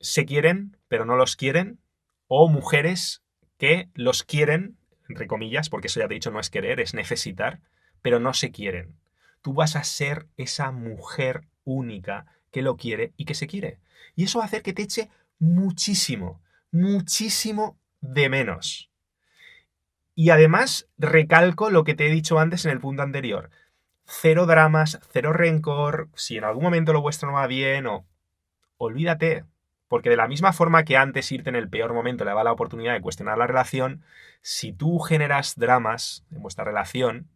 se 0.00 0.24
quieren 0.24 0.78
pero 0.88 1.04
no 1.04 1.16
los 1.16 1.36
quieren, 1.36 1.78
o 2.26 2.48
mujeres 2.48 3.22
que 3.58 3.88
los 3.94 4.22
quieren, 4.22 4.78
entre 5.08 5.26
comillas, 5.26 5.68
porque 5.68 5.86
eso 5.86 6.00
ya 6.00 6.08
te 6.08 6.14
he 6.14 6.16
dicho, 6.16 6.30
no 6.30 6.40
es 6.40 6.50
querer, 6.50 6.80
es 6.80 6.94
necesitar, 6.94 7.60
pero 8.02 8.20
no 8.20 8.34
se 8.34 8.50
quieren. 8.50 8.96
Tú 9.42 9.54
vas 9.54 9.76
a 9.76 9.84
ser 9.84 10.26
esa 10.36 10.72
mujer 10.72 11.46
única 11.64 12.26
que 12.50 12.62
lo 12.62 12.76
quiere 12.76 13.12
y 13.16 13.24
que 13.24 13.34
se 13.34 13.46
quiere. 13.46 13.78
Y 14.16 14.24
eso 14.24 14.38
va 14.38 14.44
a 14.44 14.48
hacer 14.48 14.62
que 14.62 14.72
te 14.72 14.82
eche 14.82 15.10
muchísimo, 15.38 16.42
muchísimo 16.70 17.78
de 18.00 18.28
menos. 18.28 18.90
Y 20.14 20.30
además 20.30 20.88
recalco 20.96 21.70
lo 21.70 21.84
que 21.84 21.94
te 21.94 22.06
he 22.06 22.10
dicho 22.10 22.38
antes 22.38 22.64
en 22.64 22.72
el 22.72 22.80
punto 22.80 23.02
anterior. 23.02 23.50
Cero 24.04 24.46
dramas, 24.46 24.98
cero 25.12 25.32
rencor, 25.32 26.08
si 26.14 26.36
en 26.36 26.44
algún 26.44 26.64
momento 26.64 26.92
lo 26.92 27.02
vuestro 27.02 27.28
no 27.28 27.34
va 27.34 27.46
bien 27.46 27.86
o... 27.86 28.06
Olvídate, 28.78 29.44
porque 29.88 30.10
de 30.10 30.16
la 30.16 30.28
misma 30.28 30.52
forma 30.52 30.84
que 30.84 30.96
antes 30.96 31.32
irte 31.32 31.50
en 31.50 31.56
el 31.56 31.68
peor 31.68 31.94
momento 31.94 32.24
le 32.24 32.30
daba 32.30 32.44
la 32.44 32.52
oportunidad 32.52 32.92
de 32.92 33.00
cuestionar 33.00 33.38
la 33.38 33.46
relación, 33.46 34.04
si 34.42 34.72
tú 34.72 34.98
generas 34.98 35.54
dramas 35.56 36.24
en 36.30 36.42
vuestra 36.42 36.64
relación, 36.64 37.28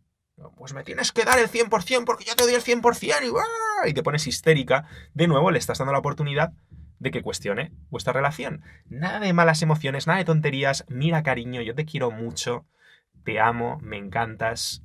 pues 0.57 0.73
me 0.73 0.85
tienes 0.85 1.13
que 1.13 1.25
dar 1.25 1.39
el 1.39 1.49
100% 1.49 2.05
porque 2.05 2.25
yo 2.25 2.35
te 2.37 2.45
doy 2.45 2.55
el 2.55 2.63
100% 2.63 3.85
y, 3.87 3.91
y 3.91 3.95
te 3.95 4.03
pones 4.03 4.27
histérica, 4.27 4.87
de 5.15 5.29
nuevo 5.29 5.51
le 5.51 5.59
estás 5.59 5.79
dando 5.79 5.93
la 5.93 5.99
oportunidad 5.99 6.53
de 6.99 7.11
que 7.11 7.23
cuestione 7.23 7.73
vuestra 7.91 8.13
relación. 8.13 8.63
Nada 8.89 9.19
de 9.19 9.33
malas 9.33 9.61
emociones, 9.63 10.07
nada 10.07 10.21
de 10.21 10.25
tonterías. 10.25 10.85
Mira, 10.89 11.25
cariño, 11.25 11.61
yo 11.61 11.75
te 11.75 11.85
quiero 11.85 12.13
mucho, 12.13 12.65
te 13.25 13.41
amo, 13.41 13.79
me 13.83 13.97
encantas, 13.97 14.85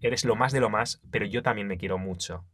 eres 0.00 0.24
lo 0.26 0.36
más 0.36 0.52
de 0.52 0.60
lo 0.60 0.68
más, 0.68 1.00
pero 1.10 1.24
yo 1.24 1.42
también 1.42 1.66
me 1.66 1.78
quiero 1.78 1.96
mucho. 1.96 2.44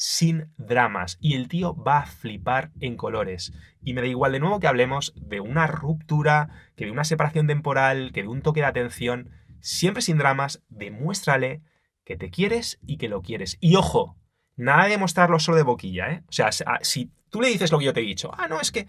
Sin 0.00 0.52
dramas. 0.58 1.18
Y 1.20 1.34
el 1.34 1.48
tío 1.48 1.74
va 1.74 1.98
a 1.98 2.06
flipar 2.06 2.70
en 2.78 2.96
colores. 2.96 3.52
Y 3.82 3.94
me 3.94 4.00
da 4.00 4.06
igual 4.06 4.30
de 4.30 4.38
nuevo 4.38 4.60
que 4.60 4.68
hablemos 4.68 5.12
de 5.16 5.40
una 5.40 5.66
ruptura, 5.66 6.50
que 6.76 6.84
de 6.84 6.92
una 6.92 7.02
separación 7.02 7.48
temporal, 7.48 8.12
que 8.12 8.22
de 8.22 8.28
un 8.28 8.42
toque 8.42 8.60
de 8.60 8.66
atención. 8.66 9.30
Siempre 9.60 10.02
sin 10.02 10.18
dramas, 10.18 10.62
demuéstrale 10.68 11.62
que 12.04 12.16
te 12.16 12.30
quieres 12.30 12.78
y 12.86 12.96
que 12.96 13.08
lo 13.08 13.22
quieres. 13.22 13.58
Y 13.60 13.74
ojo, 13.74 14.16
nada 14.56 14.86
de 14.86 14.98
mostrarlo 14.98 15.40
solo 15.40 15.56
de 15.56 15.64
boquilla, 15.64 16.12
¿eh? 16.12 16.22
O 16.28 16.32
sea, 16.32 16.50
si 16.82 17.10
tú 17.30 17.40
le 17.40 17.48
dices 17.48 17.72
lo 17.72 17.78
que 17.78 17.86
yo 17.86 17.92
te 17.92 18.00
he 18.00 18.04
dicho, 18.04 18.30
ah, 18.36 18.48
no, 18.48 18.60
es 18.60 18.70
que 18.70 18.86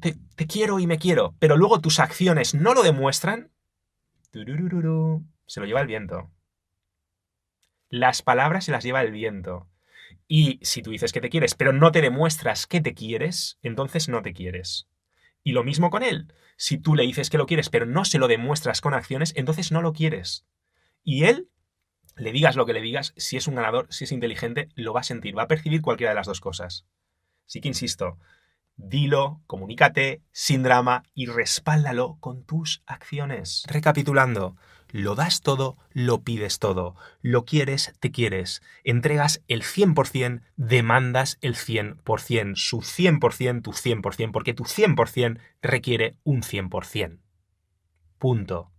te, 0.00 0.46
quiero 0.46 0.80
y 0.80 0.86
me 0.86 0.98
quiero, 0.98 1.34
pero 1.38 1.56
luego 1.56 1.80
tus 1.80 2.00
acciones 2.00 2.54
no 2.54 2.74
lo 2.74 2.82
demuestran, 2.82 3.50
se 5.46 5.60
lo 5.60 5.66
lleva 5.66 5.80
el 5.80 5.86
viento. 5.86 6.30
Las 7.88 8.22
palabras 8.22 8.64
se 8.64 8.72
las 8.72 8.84
lleva 8.84 9.02
el 9.02 9.12
viento. 9.12 9.68
Y 10.26 10.58
si 10.62 10.82
tú 10.82 10.90
dices 10.90 11.12
que 11.12 11.20
te 11.20 11.28
quieres, 11.28 11.54
pero 11.54 11.72
no 11.72 11.92
te 11.92 12.00
demuestras 12.00 12.66
que 12.66 12.80
te 12.80 12.94
quieres, 12.94 13.58
entonces 13.62 14.08
no 14.08 14.22
te 14.22 14.32
quieres. 14.32 14.88
Y 15.42 15.52
lo 15.52 15.64
mismo 15.64 15.90
con 15.90 16.02
él. 16.02 16.32
Si 16.56 16.78
tú 16.78 16.94
le 16.94 17.02
dices 17.02 17.30
que 17.30 17.38
lo 17.38 17.46
quieres, 17.46 17.68
pero 17.68 17.86
no 17.86 18.04
se 18.04 18.18
lo 18.18 18.28
demuestras 18.28 18.80
con 18.80 18.94
acciones, 18.94 19.32
entonces 19.36 19.72
no 19.72 19.82
lo 19.82 19.92
quieres. 19.92 20.46
Y 21.02 21.24
él, 21.24 21.48
le 22.16 22.32
digas 22.32 22.56
lo 22.56 22.66
que 22.66 22.72
le 22.72 22.80
digas, 22.80 23.14
si 23.16 23.36
es 23.36 23.48
un 23.48 23.56
ganador, 23.56 23.86
si 23.90 24.04
es 24.04 24.12
inteligente, 24.12 24.68
lo 24.74 24.92
va 24.92 25.00
a 25.00 25.04
sentir, 25.04 25.36
va 25.36 25.44
a 25.44 25.48
percibir 25.48 25.82
cualquiera 25.82 26.12
de 26.12 26.16
las 26.16 26.26
dos 26.26 26.40
cosas. 26.40 26.86
Así 27.46 27.60
que 27.60 27.68
insisto, 27.68 28.18
dilo, 28.76 29.40
comunícate 29.46 30.22
sin 30.32 30.62
drama 30.62 31.02
y 31.14 31.26
respáldalo 31.26 32.16
con 32.20 32.44
tus 32.44 32.82
acciones. 32.86 33.64
Recapitulando, 33.68 34.56
lo 34.88 35.14
das 35.14 35.40
todo, 35.40 35.76
lo 35.92 36.22
pides 36.22 36.58
todo, 36.58 36.96
lo 37.20 37.44
quieres, 37.44 37.94
te 38.00 38.10
quieres, 38.10 38.62
entregas 38.84 39.42
el 39.48 39.62
100%, 39.62 40.42
demandas 40.56 41.38
el 41.40 41.54
100%, 41.54 42.56
su 42.56 42.78
100%, 42.78 43.62
tu 43.62 43.72
100%, 43.72 44.32
porque 44.32 44.54
tu 44.54 44.64
100% 44.64 45.38
requiere 45.62 46.16
un 46.24 46.42
100%. 46.42 47.18
Punto. 48.18 48.70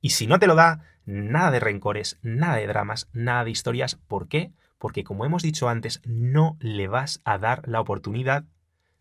Y 0.00 0.10
si 0.10 0.26
no 0.26 0.38
te 0.38 0.46
lo 0.46 0.54
da, 0.54 0.84
nada 1.04 1.50
de 1.50 1.60
rencores, 1.60 2.18
nada 2.22 2.56
de 2.56 2.66
dramas, 2.66 3.08
nada 3.12 3.44
de 3.44 3.50
historias. 3.50 3.96
¿Por 3.96 4.28
qué? 4.28 4.52
porque 4.78 5.04
como 5.04 5.24
hemos 5.24 5.42
dicho 5.42 5.68
antes, 5.68 6.00
no 6.04 6.56
le 6.60 6.88
vas 6.88 7.20
a 7.24 7.38
dar 7.38 7.68
la 7.68 7.80
oportunidad 7.80 8.44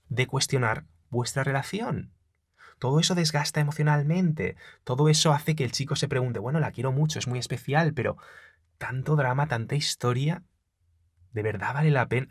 de 0.10 0.28
cuestionar 0.28 0.86
vuestra 1.10 1.44
relación. 1.44 2.12
Todo 2.80 3.00
eso 3.00 3.16
desgasta 3.16 3.60
emocionalmente, 3.60 4.56
todo 4.84 5.10
eso 5.10 5.34
hace 5.34 5.56
que 5.56 5.64
el 5.64 5.72
chico 5.72 5.96
se 5.96 6.08
pregunte, 6.08 6.40
bueno, 6.40 6.60
la 6.60 6.72
quiero 6.72 6.92
mucho, 6.92 7.18
es 7.18 7.28
muy 7.28 7.40
especial, 7.40 7.94
pero 7.94 8.18
tanto 8.78 9.16
drama, 9.16 9.48
tanta 9.48 9.76
historia, 9.76 10.44
¿de 11.34 11.42
verdad 11.42 11.74
vale 11.74 11.90
la 11.90 12.08
pena? 12.08 12.28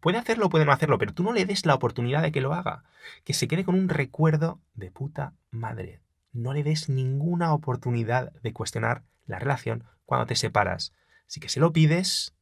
Puede 0.00 0.18
hacerlo, 0.18 0.48
puede 0.48 0.64
no 0.64 0.72
hacerlo, 0.72 0.98
pero 0.98 1.12
tú 1.12 1.22
no 1.22 1.32
le 1.32 1.44
des 1.44 1.66
la 1.66 1.74
oportunidad 1.74 2.22
de 2.22 2.30
que 2.30 2.40
lo 2.40 2.54
haga, 2.54 2.84
que 3.24 3.34
se 3.34 3.48
quede 3.48 3.64
con 3.64 3.74
un 3.74 3.88
recuerdo 3.88 4.60
de 4.74 4.90
puta 4.90 5.34
madre. 5.50 6.00
No 6.32 6.52
le 6.52 6.62
des 6.62 6.88
ninguna 6.88 7.52
oportunidad 7.52 8.32
de 8.42 8.52
cuestionar 8.52 9.02
la 9.26 9.38
relación 9.38 9.84
cuando 10.04 10.26
te 10.26 10.36
separas. 10.36 10.92
Así 11.26 11.40
que 11.40 11.48
se 11.48 11.58
lo 11.58 11.72
pides, 11.72 12.34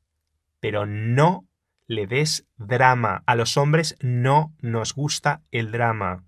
pero 0.61 0.87
no 0.87 1.47
le 1.87 2.07
des 2.07 2.47
drama. 2.57 3.23
A 3.27 3.35
los 3.35 3.57
hombres 3.57 3.97
no 4.01 4.55
nos 4.61 4.95
gusta 4.95 5.43
el 5.51 5.73
drama. 5.73 6.25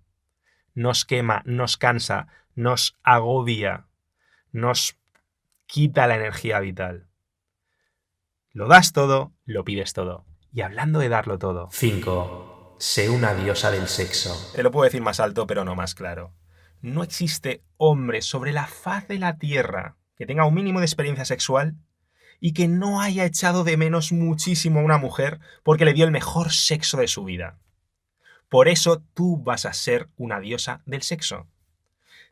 Nos 0.75 1.05
quema, 1.05 1.43
nos 1.45 1.77
cansa, 1.77 2.29
nos 2.55 2.97
agobia, 3.03 3.87
nos 4.53 4.97
quita 5.67 6.07
la 6.07 6.17
energía 6.17 6.61
vital. 6.61 7.09
Lo 8.53 8.69
das 8.69 8.93
todo, 8.93 9.33
lo 9.45 9.65
pides 9.65 9.93
todo. 9.93 10.25
Y 10.53 10.63
hablando 10.63 10.99
de 10.99 11.09
darlo 11.09 11.39
todo. 11.39 11.69
5. 11.71 12.77
Sé 12.79 13.11
una 13.11 13.35
diosa 13.35 13.71
del 13.71 13.89
sexo. 13.89 14.53
Te 14.55 14.63
lo 14.63 14.71
puedo 14.71 14.85
decir 14.85 15.03
más 15.03 15.21
alto, 15.21 15.47
pero 15.47 15.65
no 15.65 15.75
más 15.75 15.95
claro. 15.95 16.35
No 16.81 17.03
existe 17.03 17.65
hombre 17.77 18.23
sobre 18.23 18.53
la 18.53 18.67
faz 18.67 19.09
de 19.09 19.19
la 19.19 19.37
tierra 19.37 19.97
que 20.17 20.27
tenga 20.27 20.45
un 20.45 20.55
mínimo 20.55 20.81
de 20.81 20.87
experiencia 20.87 21.25
sexual 21.25 21.77
y 22.41 22.53
que 22.53 22.69
no 22.69 23.01
haya 23.01 23.25
echado 23.25 23.65
de 23.65 23.77
menos 23.77 24.13
muchísimo 24.13 24.81
a 24.81 24.85
una 24.85 24.99
mujer 24.99 25.41
porque 25.63 25.85
le 25.85 25.95
dio 25.95 26.05
el 26.05 26.11
mejor 26.11 26.53
sexo 26.53 26.99
de 26.99 27.09
su 27.09 27.25
vida. 27.25 27.59
Por 28.49 28.69
eso 28.69 29.03
tú 29.15 29.43
vas 29.43 29.67
a 29.67 29.73
ser 29.73 30.09
una 30.17 30.41
diosa 30.41 30.83
del 30.87 31.03
sexo. 31.03 31.47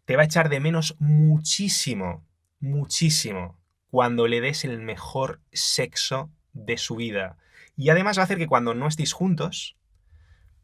Te 0.04 0.16
va 0.16 0.22
a 0.22 0.26
echar 0.26 0.48
de 0.48 0.60
menos 0.60 0.96
muchísimo, 0.98 2.24
muchísimo, 2.60 3.58
cuando 3.90 4.26
le 4.28 4.40
des 4.40 4.64
el 4.64 4.80
mejor 4.80 5.40
sexo 5.52 6.30
de 6.52 6.78
su 6.78 6.96
vida. 6.96 7.36
Y 7.76 7.90
además 7.90 8.16
va 8.16 8.22
a 8.22 8.24
hacer 8.24 8.38
que 8.38 8.46
cuando 8.46 8.74
no 8.74 8.86
estéis 8.86 9.12
juntos, 9.12 9.76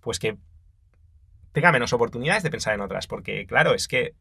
pues 0.01 0.19
que 0.19 0.39
tenga 1.53 1.73
menos 1.73 1.93
oportunidades 1.93 2.43
de 2.43 2.51
pensar 2.51 2.75
en 2.75 2.81
otras. 2.81 3.07
Porque 3.07 3.47
claro, 3.47 3.75
es 3.75 3.89
que 3.89 4.15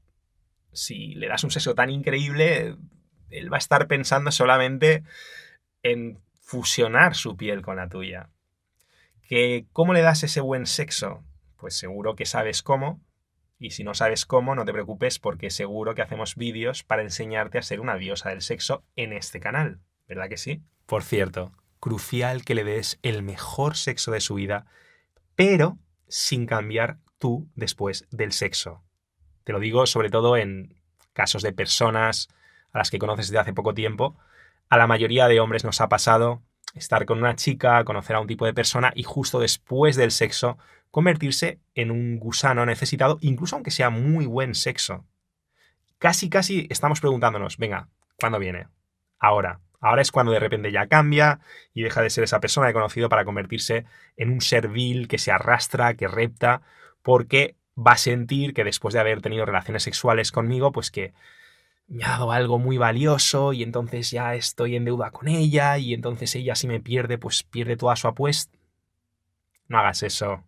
si 0.73 1.15
le 1.15 1.27
das 1.27 1.43
un 1.43 1.51
sexo 1.51 1.75
tan 1.75 1.89
increíble, 1.89 2.75
él 3.31 3.51
va 3.51 3.57
a 3.57 3.59
estar 3.59 3.87
pensando 3.87 4.31
solamente 4.31 5.03
en 5.83 6.19
fusionar 6.39 7.15
su 7.15 7.37
piel 7.37 7.61
con 7.61 7.77
la 7.77 7.89
tuya. 7.89 8.29
¿Que 9.27 9.65
¿Cómo 9.71 9.93
le 9.93 10.01
das 10.01 10.23
ese 10.23 10.41
buen 10.41 10.65
sexo? 10.65 11.23
Pues 11.57 11.75
seguro 11.75 12.15
que 12.15 12.25
sabes 12.25 12.61
cómo. 12.61 12.99
Y 13.57 13.71
si 13.71 13.83
no 13.83 13.93
sabes 13.93 14.25
cómo, 14.25 14.55
no 14.55 14.65
te 14.65 14.73
preocupes 14.73 15.19
porque 15.19 15.49
seguro 15.51 15.95
que 15.95 16.01
hacemos 16.01 16.35
vídeos 16.35 16.83
para 16.83 17.03
enseñarte 17.03 17.57
a 17.57 17.61
ser 17.61 17.79
una 17.79 17.95
diosa 17.95 18.29
del 18.29 18.41
sexo 18.41 18.83
en 18.95 19.13
este 19.13 19.39
canal. 19.39 19.79
¿Verdad 20.07 20.29
que 20.29 20.37
sí? 20.37 20.61
Por 20.87 21.03
cierto, 21.03 21.53
crucial 21.79 22.43
que 22.43 22.55
le 22.55 22.63
des 22.63 22.99
el 23.03 23.23
mejor 23.23 23.77
sexo 23.77 24.11
de 24.11 24.19
su 24.19 24.35
vida, 24.35 24.65
pero 25.35 25.77
sin 26.07 26.47
cambiar 26.47 26.97
tú 27.17 27.49
después 27.55 28.07
del 28.11 28.31
sexo. 28.31 28.83
Te 29.43 29.53
lo 29.53 29.59
digo 29.59 29.85
sobre 29.85 30.09
todo 30.09 30.37
en 30.37 30.81
casos 31.13 31.43
de 31.43 31.53
personas 31.53 32.27
a 32.73 32.77
las 32.79 32.91
que 32.91 32.99
conoces 32.99 33.27
desde 33.27 33.39
hace 33.39 33.53
poco 33.53 33.73
tiempo, 33.73 34.17
a 34.69 34.77
la 34.77 34.87
mayoría 34.87 35.27
de 35.27 35.39
hombres 35.39 35.63
nos 35.63 35.81
ha 35.81 35.89
pasado 35.89 36.41
estar 36.75 37.05
con 37.05 37.19
una 37.19 37.35
chica, 37.35 37.83
conocer 37.83 38.15
a 38.15 38.19
un 38.19 38.27
tipo 38.27 38.45
de 38.45 38.53
persona 38.53 38.91
y 38.95 39.03
justo 39.03 39.39
después 39.39 39.95
del 39.95 40.11
sexo 40.11 40.57
convertirse 40.91 41.59
en 41.73 41.89
un 41.89 42.19
gusano 42.19 42.65
necesitado, 42.65 43.17
incluso 43.21 43.55
aunque 43.55 43.71
sea 43.71 43.89
muy 43.89 44.25
buen 44.25 44.55
sexo. 44.55 45.05
casi, 45.97 46.29
casi 46.29 46.67
estamos 46.69 46.99
preguntándonos, 46.99 47.57
venga, 47.57 47.87
¿cuándo 48.19 48.39
viene? 48.39 48.67
Ahora. 49.19 49.59
Ahora 49.83 50.03
es 50.03 50.11
cuando 50.11 50.31
de 50.31 50.39
repente 50.39 50.71
ya 50.71 50.85
cambia 50.85 51.39
y 51.73 51.81
deja 51.81 52.03
de 52.03 52.11
ser 52.11 52.23
esa 52.23 52.39
persona 52.39 52.67
que 52.67 52.71
he 52.71 52.73
conocido 52.73 53.09
para 53.09 53.25
convertirse 53.25 53.85
en 54.15 54.29
un 54.31 54.39
ser 54.39 54.67
vil 54.67 55.07
que 55.07 55.17
se 55.17 55.31
arrastra, 55.31 55.95
que 55.95 56.07
repta, 56.07 56.61
porque 57.01 57.55
va 57.75 57.93
a 57.93 57.97
sentir 57.97 58.53
que 58.53 58.63
después 58.63 58.93
de 58.93 58.99
haber 58.99 59.21
tenido 59.21 59.43
relaciones 59.43 59.81
sexuales 59.81 60.31
conmigo, 60.31 60.71
pues 60.71 60.91
que 60.91 61.13
me 61.91 62.05
ha 62.05 62.11
dado 62.11 62.31
algo 62.31 62.57
muy 62.57 62.77
valioso 62.77 63.51
y 63.51 63.63
entonces 63.63 64.11
ya 64.11 64.33
estoy 64.35 64.77
en 64.77 64.85
deuda 64.85 65.11
con 65.11 65.27
ella 65.27 65.77
y 65.77 65.93
entonces 65.93 66.33
ella 66.35 66.55
si 66.55 66.67
me 66.67 66.79
pierde, 66.79 67.17
pues 67.17 67.43
pierde 67.43 67.75
toda 67.75 67.97
su 67.97 68.07
apuesta. 68.07 68.57
No 69.67 69.77
hagas 69.77 70.01
eso. 70.01 70.43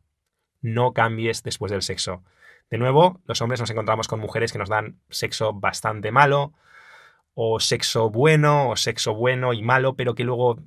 No 0.62 0.94
cambies 0.94 1.44
después 1.44 1.70
del 1.70 1.82
sexo. 1.82 2.24
De 2.70 2.78
nuevo, 2.78 3.20
los 3.26 3.42
hombres 3.42 3.60
nos 3.60 3.70
encontramos 3.70 4.08
con 4.08 4.22
mujeres 4.22 4.54
que 4.54 4.58
nos 4.58 4.70
dan 4.70 5.00
sexo 5.10 5.52
bastante 5.52 6.14
malo, 6.14 6.54
o 7.34 7.60
sexo 7.60 8.10
bueno, 8.10 8.70
o 8.70 8.78
sexo 8.78 9.14
bueno 9.14 9.52
y 9.52 9.62
malo, 9.62 9.96
pero 9.96 10.16
que 10.16 10.24
luego 10.24 10.60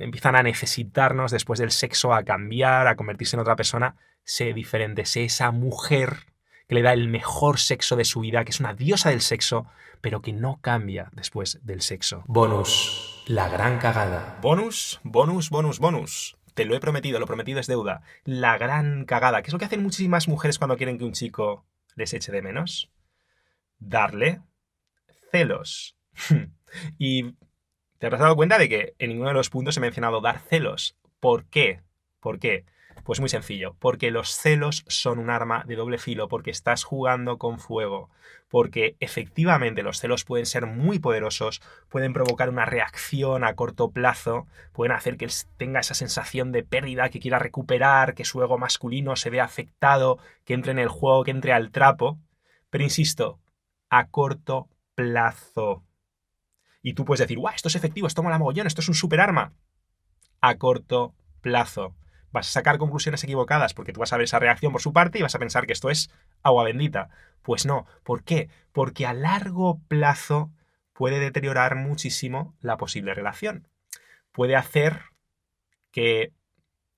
empiezan 0.00 0.34
a 0.34 0.42
necesitarnos 0.42 1.30
después 1.30 1.60
del 1.60 1.70
sexo, 1.70 2.12
a 2.12 2.24
cambiar, 2.24 2.88
a 2.88 2.96
convertirse 2.96 3.36
en 3.36 3.40
otra 3.40 3.54
persona. 3.54 3.94
Sé 4.24 4.52
diferente, 4.54 5.04
sé 5.06 5.24
esa 5.24 5.52
mujer 5.52 6.29
que 6.70 6.76
le 6.76 6.82
da 6.82 6.92
el 6.92 7.08
mejor 7.08 7.58
sexo 7.58 7.96
de 7.96 8.04
su 8.04 8.20
vida, 8.20 8.44
que 8.44 8.52
es 8.52 8.60
una 8.60 8.74
diosa 8.74 9.10
del 9.10 9.22
sexo, 9.22 9.66
pero 10.00 10.22
que 10.22 10.32
no 10.32 10.60
cambia 10.60 11.10
después 11.12 11.58
del 11.64 11.82
sexo. 11.82 12.22
Bonus. 12.28 13.24
La 13.26 13.48
gran 13.48 13.80
cagada. 13.80 14.38
Bonus, 14.40 15.00
bonus, 15.02 15.50
bonus, 15.50 15.80
bonus. 15.80 16.36
Te 16.54 16.64
lo 16.64 16.76
he 16.76 16.80
prometido, 16.80 17.18
lo 17.18 17.26
prometido 17.26 17.58
es 17.58 17.66
deuda. 17.66 18.02
La 18.22 18.56
gran 18.56 19.04
cagada. 19.04 19.42
¿Qué 19.42 19.48
es 19.48 19.52
lo 19.52 19.58
que 19.58 19.64
hacen 19.64 19.82
muchísimas 19.82 20.28
mujeres 20.28 20.58
cuando 20.58 20.76
quieren 20.76 20.96
que 20.96 21.02
un 21.02 21.12
chico 21.12 21.66
les 21.96 22.14
eche 22.14 22.30
de 22.30 22.40
menos? 22.40 22.88
Darle 23.80 24.40
celos. 25.32 25.96
y 26.98 27.32
te 27.98 28.06
habrás 28.06 28.20
dado 28.20 28.36
cuenta 28.36 28.58
de 28.58 28.68
que 28.68 28.94
en 29.00 29.08
ninguno 29.08 29.30
de 29.30 29.34
los 29.34 29.50
puntos 29.50 29.76
he 29.76 29.80
mencionado 29.80 30.20
dar 30.20 30.38
celos. 30.38 30.96
¿Por 31.18 31.46
qué? 31.46 31.80
¿Por 32.20 32.38
qué? 32.38 32.64
Pues 33.04 33.18
muy 33.20 33.28
sencillo, 33.28 33.76
porque 33.78 34.10
los 34.10 34.36
celos 34.36 34.84
son 34.86 35.18
un 35.18 35.30
arma 35.30 35.64
de 35.66 35.76
doble 35.76 35.98
filo, 35.98 36.28
porque 36.28 36.50
estás 36.50 36.84
jugando 36.84 37.38
con 37.38 37.58
fuego, 37.58 38.10
porque 38.48 38.96
efectivamente 39.00 39.82
los 39.82 39.98
celos 40.00 40.24
pueden 40.24 40.44
ser 40.44 40.66
muy 40.66 40.98
poderosos, 40.98 41.62
pueden 41.88 42.12
provocar 42.12 42.50
una 42.50 42.66
reacción 42.66 43.42
a 43.42 43.54
corto 43.54 43.90
plazo, 43.90 44.46
pueden 44.72 44.92
hacer 44.92 45.16
que 45.16 45.24
él 45.24 45.30
tenga 45.56 45.80
esa 45.80 45.94
sensación 45.94 46.52
de 46.52 46.62
pérdida, 46.62 47.08
que 47.08 47.20
quiera 47.20 47.38
recuperar, 47.38 48.14
que 48.14 48.24
su 48.24 48.42
ego 48.42 48.58
masculino 48.58 49.16
se 49.16 49.30
vea 49.30 49.44
afectado, 49.44 50.18
que 50.44 50.54
entre 50.54 50.72
en 50.72 50.78
el 50.78 50.88
juego, 50.88 51.24
que 51.24 51.30
entre 51.30 51.52
al 51.52 51.70
trapo, 51.70 52.18
pero 52.68 52.84
insisto, 52.84 53.40
a 53.88 54.08
corto 54.08 54.68
plazo. 54.94 55.84
Y 56.82 56.94
tú 56.94 57.04
puedes 57.04 57.20
decir, 57.20 57.38
guau, 57.38 57.54
esto 57.54 57.68
es 57.68 57.76
efectivo, 57.76 58.06
esto 58.06 58.22
mola 58.22 58.38
mogollón, 58.38 58.66
esto 58.66 58.82
es 58.82 58.88
un 58.88 58.94
super 58.94 59.20
arma. 59.20 59.52
A 60.40 60.56
corto 60.56 61.14
plazo 61.40 61.94
vas 62.32 62.48
a 62.48 62.52
sacar 62.52 62.78
conclusiones 62.78 63.22
equivocadas 63.24 63.74
porque 63.74 63.92
tú 63.92 64.00
vas 64.00 64.12
a 64.12 64.16
ver 64.16 64.24
esa 64.24 64.38
reacción 64.38 64.72
por 64.72 64.82
su 64.82 64.92
parte 64.92 65.18
y 65.18 65.22
vas 65.22 65.34
a 65.34 65.38
pensar 65.38 65.66
que 65.66 65.72
esto 65.72 65.90
es 65.90 66.10
agua 66.42 66.64
bendita. 66.64 67.08
Pues 67.42 67.66
no. 67.66 67.86
¿Por 68.04 68.22
qué? 68.22 68.48
Porque 68.72 69.06
a 69.06 69.14
largo 69.14 69.80
plazo 69.88 70.50
puede 70.92 71.18
deteriorar 71.18 71.76
muchísimo 71.76 72.54
la 72.60 72.76
posible 72.76 73.14
relación. 73.14 73.68
Puede 74.32 74.56
hacer 74.56 75.02
que 75.90 76.32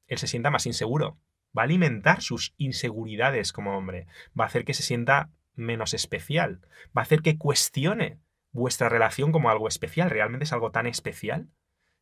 él 0.08 0.18
se 0.18 0.26
sienta 0.26 0.50
más 0.50 0.66
inseguro. 0.66 1.18
Va 1.56 1.62
a 1.62 1.64
alimentar 1.64 2.22
sus 2.22 2.54
inseguridades 2.56 3.52
como 3.52 3.76
hombre. 3.76 4.06
Va 4.38 4.44
a 4.44 4.46
hacer 4.48 4.64
que 4.64 4.74
se 4.74 4.82
sienta 4.82 5.30
menos 5.54 5.94
especial. 5.94 6.60
Va 6.96 7.02
a 7.02 7.04
hacer 7.04 7.22
que 7.22 7.38
cuestione 7.38 8.18
vuestra 8.50 8.88
relación 8.88 9.32
como 9.32 9.50
algo 9.50 9.68
especial. 9.68 10.10
¿Realmente 10.10 10.44
es 10.44 10.52
algo 10.52 10.70
tan 10.70 10.86
especial? 10.86 11.48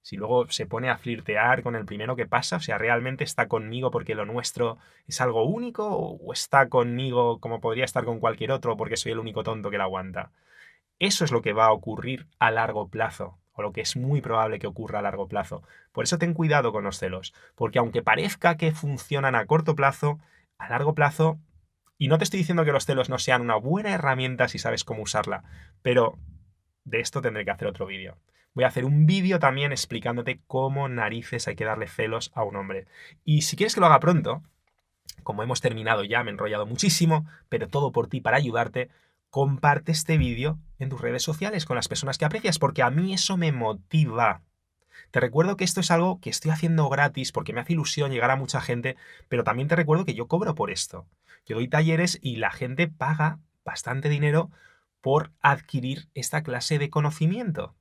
Si 0.03 0.17
luego 0.17 0.49
se 0.49 0.67
pone 0.67 0.89
a 0.89 0.99
flirtear 0.99 1.63
con 1.63 1.77
el 1.77 1.85
primero 1.85 2.17
que 2.17 2.27
pasa, 2.27 2.57
o 2.57 2.61
sea, 2.61 2.79
realmente 2.79 3.25
está 3.25 3.49
conmigo 3.49 3.91
porque 3.91 4.15
lo 4.15 4.25
nuestro 4.25 4.79
es 5.07 5.21
algo 5.21 5.45
único 5.45 5.87
o 5.89 6.33
está 6.33 6.69
conmigo 6.69 7.39
como 7.41 7.61
podría 7.61 7.85
estar 7.85 8.05
con 8.05 8.19
cualquier 8.19 8.53
otro 8.53 8.77
porque 8.77 8.97
soy 8.97 9.13
el 9.13 9.19
único 9.19 9.43
tonto 9.43 9.71
que 9.71 9.79
la 9.79 9.85
aguanta. 9.85 10.33
Eso 10.99 11.25
es 11.25 11.33
lo 11.33 11.43
que 11.43 11.53
va 11.53 11.67
a 11.67 11.73
ocurrir 11.73 12.27
a 12.39 12.51
largo 12.51 12.89
plazo, 12.89 13.39
o 13.53 13.63
lo 13.63 13.73
que 13.73 13.81
es 13.83 13.97
muy 13.97 14.21
probable 14.21 14.59
que 14.59 14.67
ocurra 14.67 15.01
a 15.01 15.03
largo 15.03 15.29
plazo. 15.29 15.63
Por 15.93 16.05
eso 16.05 16.19
ten 16.19 16.35
cuidado 16.35 16.73
con 16.73 16.85
los 16.85 16.99
celos, 16.99 17.35
porque 17.55 17.79
aunque 17.79 18.03
parezca 18.03 18.57
que 18.57 18.73
funcionan 18.73 19.35
a 19.35 19.47
corto 19.47 19.75
plazo, 19.75 20.19
a 20.59 20.69
largo 20.69 20.95
plazo, 20.95 21.39
y 21.99 22.09
no 22.09 22.19
te 22.19 22.25
estoy 22.25 22.39
diciendo 22.39 22.65
que 22.65 22.73
los 22.73 22.87
celos 22.87 23.11
no 23.11 23.19
sean 23.19 23.43
una 23.43 23.57
buena 23.57 23.91
herramienta 23.91 24.49
si 24.49 24.59
sabes 24.59 24.85
cómo 24.85 25.03
usarla, 25.03 25.45
pero 25.83 26.19
de 26.85 27.01
esto 27.01 27.21
tendré 27.21 27.45
que 27.45 27.51
hacer 27.51 27.69
otro 27.69 27.87
vídeo 27.87 28.17
voy 28.55 28.65
a 28.65 28.69
hacer 28.69 28.85
un 28.85 29.07
vídeo 29.07 29.39
también 29.39 29.73
explicándote 29.73 30.41
cómo 30.47 30.89
narices 30.89 31.49
hay 31.49 31.57
que 31.57 31.65
darle 31.65 31.87
celos 31.87 32.31
a 32.35 32.45
un 32.45 32.57
hombre. 32.57 32.87
Y 33.25 33.43
si 33.43 33.57
quieres 33.57 33.75
que 33.75 33.81
lo 33.81 33.87
haga 33.87 34.01
pronto, 34.01 34.43
como 35.23 35.43
hemos 35.43 35.61
terminado 35.61 36.05
ya, 36.05 36.23
me 36.25 36.31
he 36.31 36.35
enrollado 36.35 36.67
muchísimo, 36.67 37.27
pero 37.49 37.69
todo 37.69 37.93
por 37.93 38.09
ti 38.09 38.21
para 38.21 38.37
ayudarte, 38.37 38.91
comparte 39.31 39.93
este 39.93 40.19
vídeo 40.19 40.59
en 40.79 40.89
tus 40.89 41.01
redes 41.01 41.23
sociales 41.23 41.65
con 41.65 41.77
las 41.77 41.89
personas 41.89 42.19
que 42.19 42.25
aprecias, 42.25 42.59
porque 42.59 42.83
a 42.83 42.91
mí 42.91 43.15
eso 43.15 43.37
me 43.37 43.53
motiva. 43.53 44.43
Te 45.11 45.21
recuerdo 45.21 45.57
que 45.57 45.65
esto 45.65 45.81
es 45.81 45.91
algo 45.91 46.21
que 46.21 46.31
estoy 46.31 46.51
haciendo 46.51 46.89
gratis 46.89 47.33
porque 47.33 47.53
me 47.53 47.61
hace 47.61 47.73
ilusión 47.73 48.11
llegar 48.13 48.31
a 48.31 48.37
mucha 48.37 48.61
gente, 48.61 48.97
pero 49.29 49.45
también 49.45 49.69
te 49.69 49.77
recuerdo 49.77 50.05
que 50.05 50.15
yo 50.15 50.29
cobro 50.29 50.55
por 50.55 50.71
esto. 50.71 51.07
Yo 51.47 51.57
doy 51.57 51.69
talleres 51.69 52.19
y 52.23 52.37
la 52.37 52.51
gente 52.51 52.89
paga 52.89 53.39
bastante 53.65 54.09
dinero 54.09 54.51
por 55.01 55.33
adquirir 55.41 56.09
esta 56.15 56.43
clase 56.43 56.79
de 56.79 56.91
conocimiento. 56.91 57.75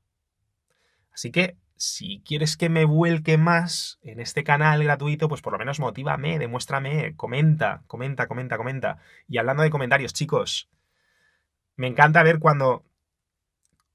Así 1.13 1.31
que 1.31 1.57
si 1.75 2.21
quieres 2.25 2.57
que 2.57 2.67
me 2.67 2.83
vuelque 2.83 3.37
más 3.37 3.99
en 4.01 4.19
este 4.19 4.43
canal 4.43 4.83
gratuito, 4.83 5.29
pues 5.29 5.41
por 5.41 5.53
lo 5.53 5.59
menos 5.59 5.79
motívame, 5.79 6.37
demuéstrame, 6.37 7.15
comenta, 7.15 7.83
comenta, 7.87 8.27
comenta, 8.27 8.57
comenta. 8.57 8.97
Y 9.27 9.37
hablando 9.37 9.63
de 9.63 9.69
comentarios, 9.69 10.13
chicos, 10.13 10.69
me 11.77 11.87
encanta 11.87 12.21
ver 12.21 12.39
cuando 12.39 12.83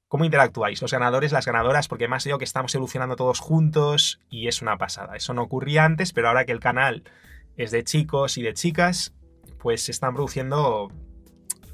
cómo 0.07 0.25
interactuáis, 0.25 0.81
los 0.81 0.91
ganadores, 0.91 1.31
las 1.31 1.45
ganadoras, 1.45 1.87
porque 1.87 2.07
más 2.07 2.25
veo 2.25 2.39
que 2.39 2.45
estamos 2.45 2.73
evolucionando 2.73 3.15
todos 3.15 3.39
juntos 3.39 4.19
y 4.29 4.47
es 4.47 4.63
una 4.63 4.77
pasada. 4.77 5.15
Eso 5.15 5.33
no 5.35 5.43
ocurría 5.43 5.85
antes, 5.85 6.11
pero 6.11 6.29
ahora 6.29 6.45
que 6.45 6.51
el 6.53 6.59
canal 6.59 7.03
es 7.55 7.69
de 7.69 7.83
chicos 7.83 8.37
y 8.39 8.41
de 8.41 8.53
chicas, 8.53 9.13
pues 9.59 9.83
se 9.83 9.91
están 9.91 10.15
produciendo 10.15 10.89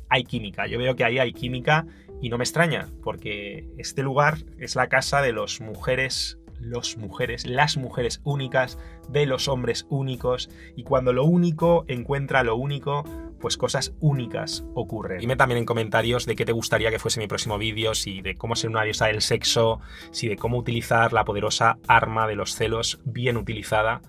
hay 0.10 0.25
química. 0.25 0.67
Yo 0.67 0.77
veo 0.77 0.95
que 0.97 1.06
ahí 1.06 1.19
hay 1.19 1.32
química 1.32 1.86
y 2.22 2.30
no 2.30 2.38
me 2.38 2.44
extraña, 2.44 2.88
porque 3.04 3.68
este 3.78 4.04
lugar 4.04 4.38
es 4.60 4.76
la 4.76 4.88
casa 4.88 5.22
de 5.22 5.34
los 5.34 5.60
mujeres, 5.60 6.38
los 6.60 6.98
mujeres, 6.98 7.46
las 7.46 7.78
mujeres 7.78 8.22
únicas, 8.24 8.78
de 9.10 9.26
los 9.26 9.48
hombres 9.48 9.88
únicos, 9.90 10.50
y 10.76 10.84
cuando 10.84 11.12
lo 11.14 11.26
único 11.26 11.84
encuentra 11.88 12.44
lo 12.44 12.56
único, 12.56 13.04
pues 13.40 13.58
cosas 13.58 13.96
únicas 14.00 14.64
ocurren. 14.76 15.20
Dime 15.20 15.36
también 15.36 15.58
en 15.58 15.66
comentarios 15.66 16.28
de 16.28 16.36
qué 16.36 16.46
te 16.46 16.52
gustaría 16.52 16.92
que 16.92 17.00
fuese 17.00 17.20
mi 17.20 17.28
próximo 17.28 17.58
vídeo, 17.58 17.96
si 17.96 18.22
de 18.22 18.36
cómo 18.36 18.56
ser 18.56 18.70
una 18.70 18.84
diosa 18.84 19.08
del 19.08 19.22
sexo, 19.22 19.82
si 20.12 20.28
de 20.28 20.38
cómo 20.38 20.58
utilizar 20.58 21.12
la 21.14 21.26
poderosa 21.26 21.80
arma 21.88 22.28
de 22.28 22.36
los 22.36 22.56
celos 22.56 23.00
bien 23.04 23.36
utilizada, 23.36 24.02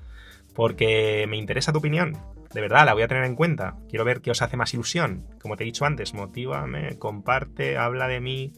porque 0.54 1.24
me 1.28 1.38
interesa 1.38 1.72
tu 1.72 1.78
opinión 1.78 2.18
de 2.52 2.60
verdad, 2.60 2.84
la 2.84 2.92
voy 2.92 3.02
a 3.02 3.08
tener 3.08 3.24
en 3.24 3.34
cuenta. 3.34 3.78
Quiero 3.88 4.04
ver 4.04 4.20
qué 4.20 4.30
os 4.30 4.42
hace 4.42 4.56
más 4.56 4.74
ilusión. 4.74 5.26
Como 5.40 5.56
te 5.56 5.64
he 5.64 5.66
dicho 5.66 5.84
antes, 5.84 6.14
motívame, 6.14 6.98
comparte, 6.98 7.78
habla 7.78 8.08
de 8.08 8.20
mí. 8.20 8.52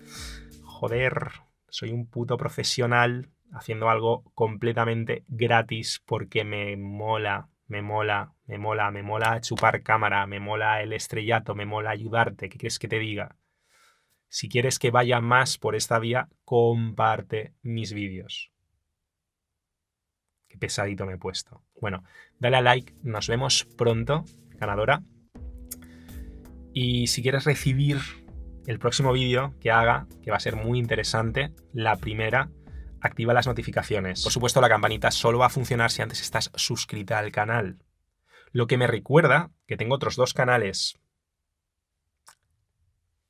Joder, 0.62 1.30
soy 1.68 1.90
un 1.90 2.09
puto 2.09 2.37
profesional 2.37 3.30
haciendo 3.52 3.88
algo 3.88 4.24
completamente 4.35 5.24
gratis 5.28 6.02
porque 6.04 6.44
me 6.44 6.76
mola, 6.76 7.48
me 7.66 7.83
mola, 7.83 8.33
me 8.46 8.59
mola, 8.59 8.90
me 8.90 9.02
mola 9.02 9.40
chupar 9.40 9.83
cámara, 9.83 10.26
me 10.26 10.40
mola 10.40 10.83
el 10.83 10.92
estrellato, 10.92 11.54
me 11.54 11.66
mola 11.66 11.90
ayudarte. 11.90 12.48
¿Qué 12.48 12.59
quieres 12.59 12.78
que 12.78 12.88
te 12.88 12.98
diga? 12.98 13.37
Si 14.28 14.48
quieres 14.48 14.80
que 14.80 14.90
vaya 14.90 15.20
más 15.20 15.59
por 15.59 15.76
esta 15.76 16.00
vía, 16.00 16.28
comparte 16.44 17.54
mis 17.62 17.92
vídeos 17.92 18.54
pesadito 20.64 21.05
me 21.05 21.14
he 21.14 21.18
puesto. 21.18 21.62
Bueno, 21.79 22.05
dale 22.38 22.57
a 22.57 22.62
like, 22.62 22.94
nos 23.03 23.29
vemos 23.29 23.66
pronto, 23.77 24.24
ganadora. 24.57 25.03
Y 26.72 27.09
si 27.09 27.22
quieres 27.22 27.44
recibir 27.44 27.98
el 28.66 28.79
próximo 28.79 29.12
vídeo 29.12 29.55
que 29.61 29.70
haga, 29.70 30.07
que 30.22 30.31
va 30.31 30.38
a 30.38 30.40
ser 30.40 30.57
muy 30.57 30.79
interesante, 30.79 31.53
la 31.74 31.96
primera, 31.96 32.50
activa 33.03 33.35
las 33.35 33.46
notificaciones. 33.46 34.22
Por 34.22 34.33
supuesto, 34.33 34.62
la 34.62 34.70
campanita 34.70 35.11
solo 35.11 35.38
va 35.38 35.46
a 35.46 35.50
funcionar 35.50 35.90
si 35.90 36.00
antes 36.00 36.22
estás 36.22 36.50
suscrita 36.55 37.18
al 37.18 37.31
canal. 37.31 37.79
Lo 38.50 38.66
que 38.66 38.79
me 38.79 38.87
recuerda 38.87 39.50
que 39.66 39.77
tengo 39.77 39.94
otros 39.96 40.16
dos 40.16 40.33
canales. 40.33 40.98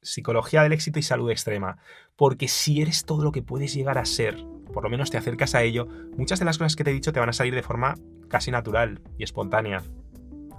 Psicología 0.04 0.62
del 0.62 0.72
éxito 0.72 0.98
y 0.98 1.02
salud 1.02 1.30
extrema. 1.30 1.78
Porque 2.14 2.46
si 2.46 2.80
eres 2.80 3.04
todo 3.04 3.24
lo 3.24 3.32
que 3.32 3.42
puedes 3.42 3.74
llegar 3.74 3.98
a 3.98 4.04
ser, 4.04 4.36
por 4.72 4.84
lo 4.84 4.90
menos 4.90 5.10
te 5.10 5.16
acercas 5.16 5.54
a 5.54 5.62
ello, 5.62 5.88
muchas 6.16 6.38
de 6.38 6.44
las 6.44 6.58
cosas 6.58 6.76
que 6.76 6.84
te 6.84 6.90
he 6.90 6.94
dicho 6.94 7.12
te 7.12 7.20
van 7.20 7.28
a 7.28 7.32
salir 7.32 7.54
de 7.54 7.62
forma 7.62 7.94
casi 8.28 8.50
natural 8.50 9.00
y 9.18 9.24
espontánea. 9.24 9.82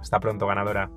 Hasta 0.00 0.20
pronto, 0.20 0.46
ganadora. 0.46 0.90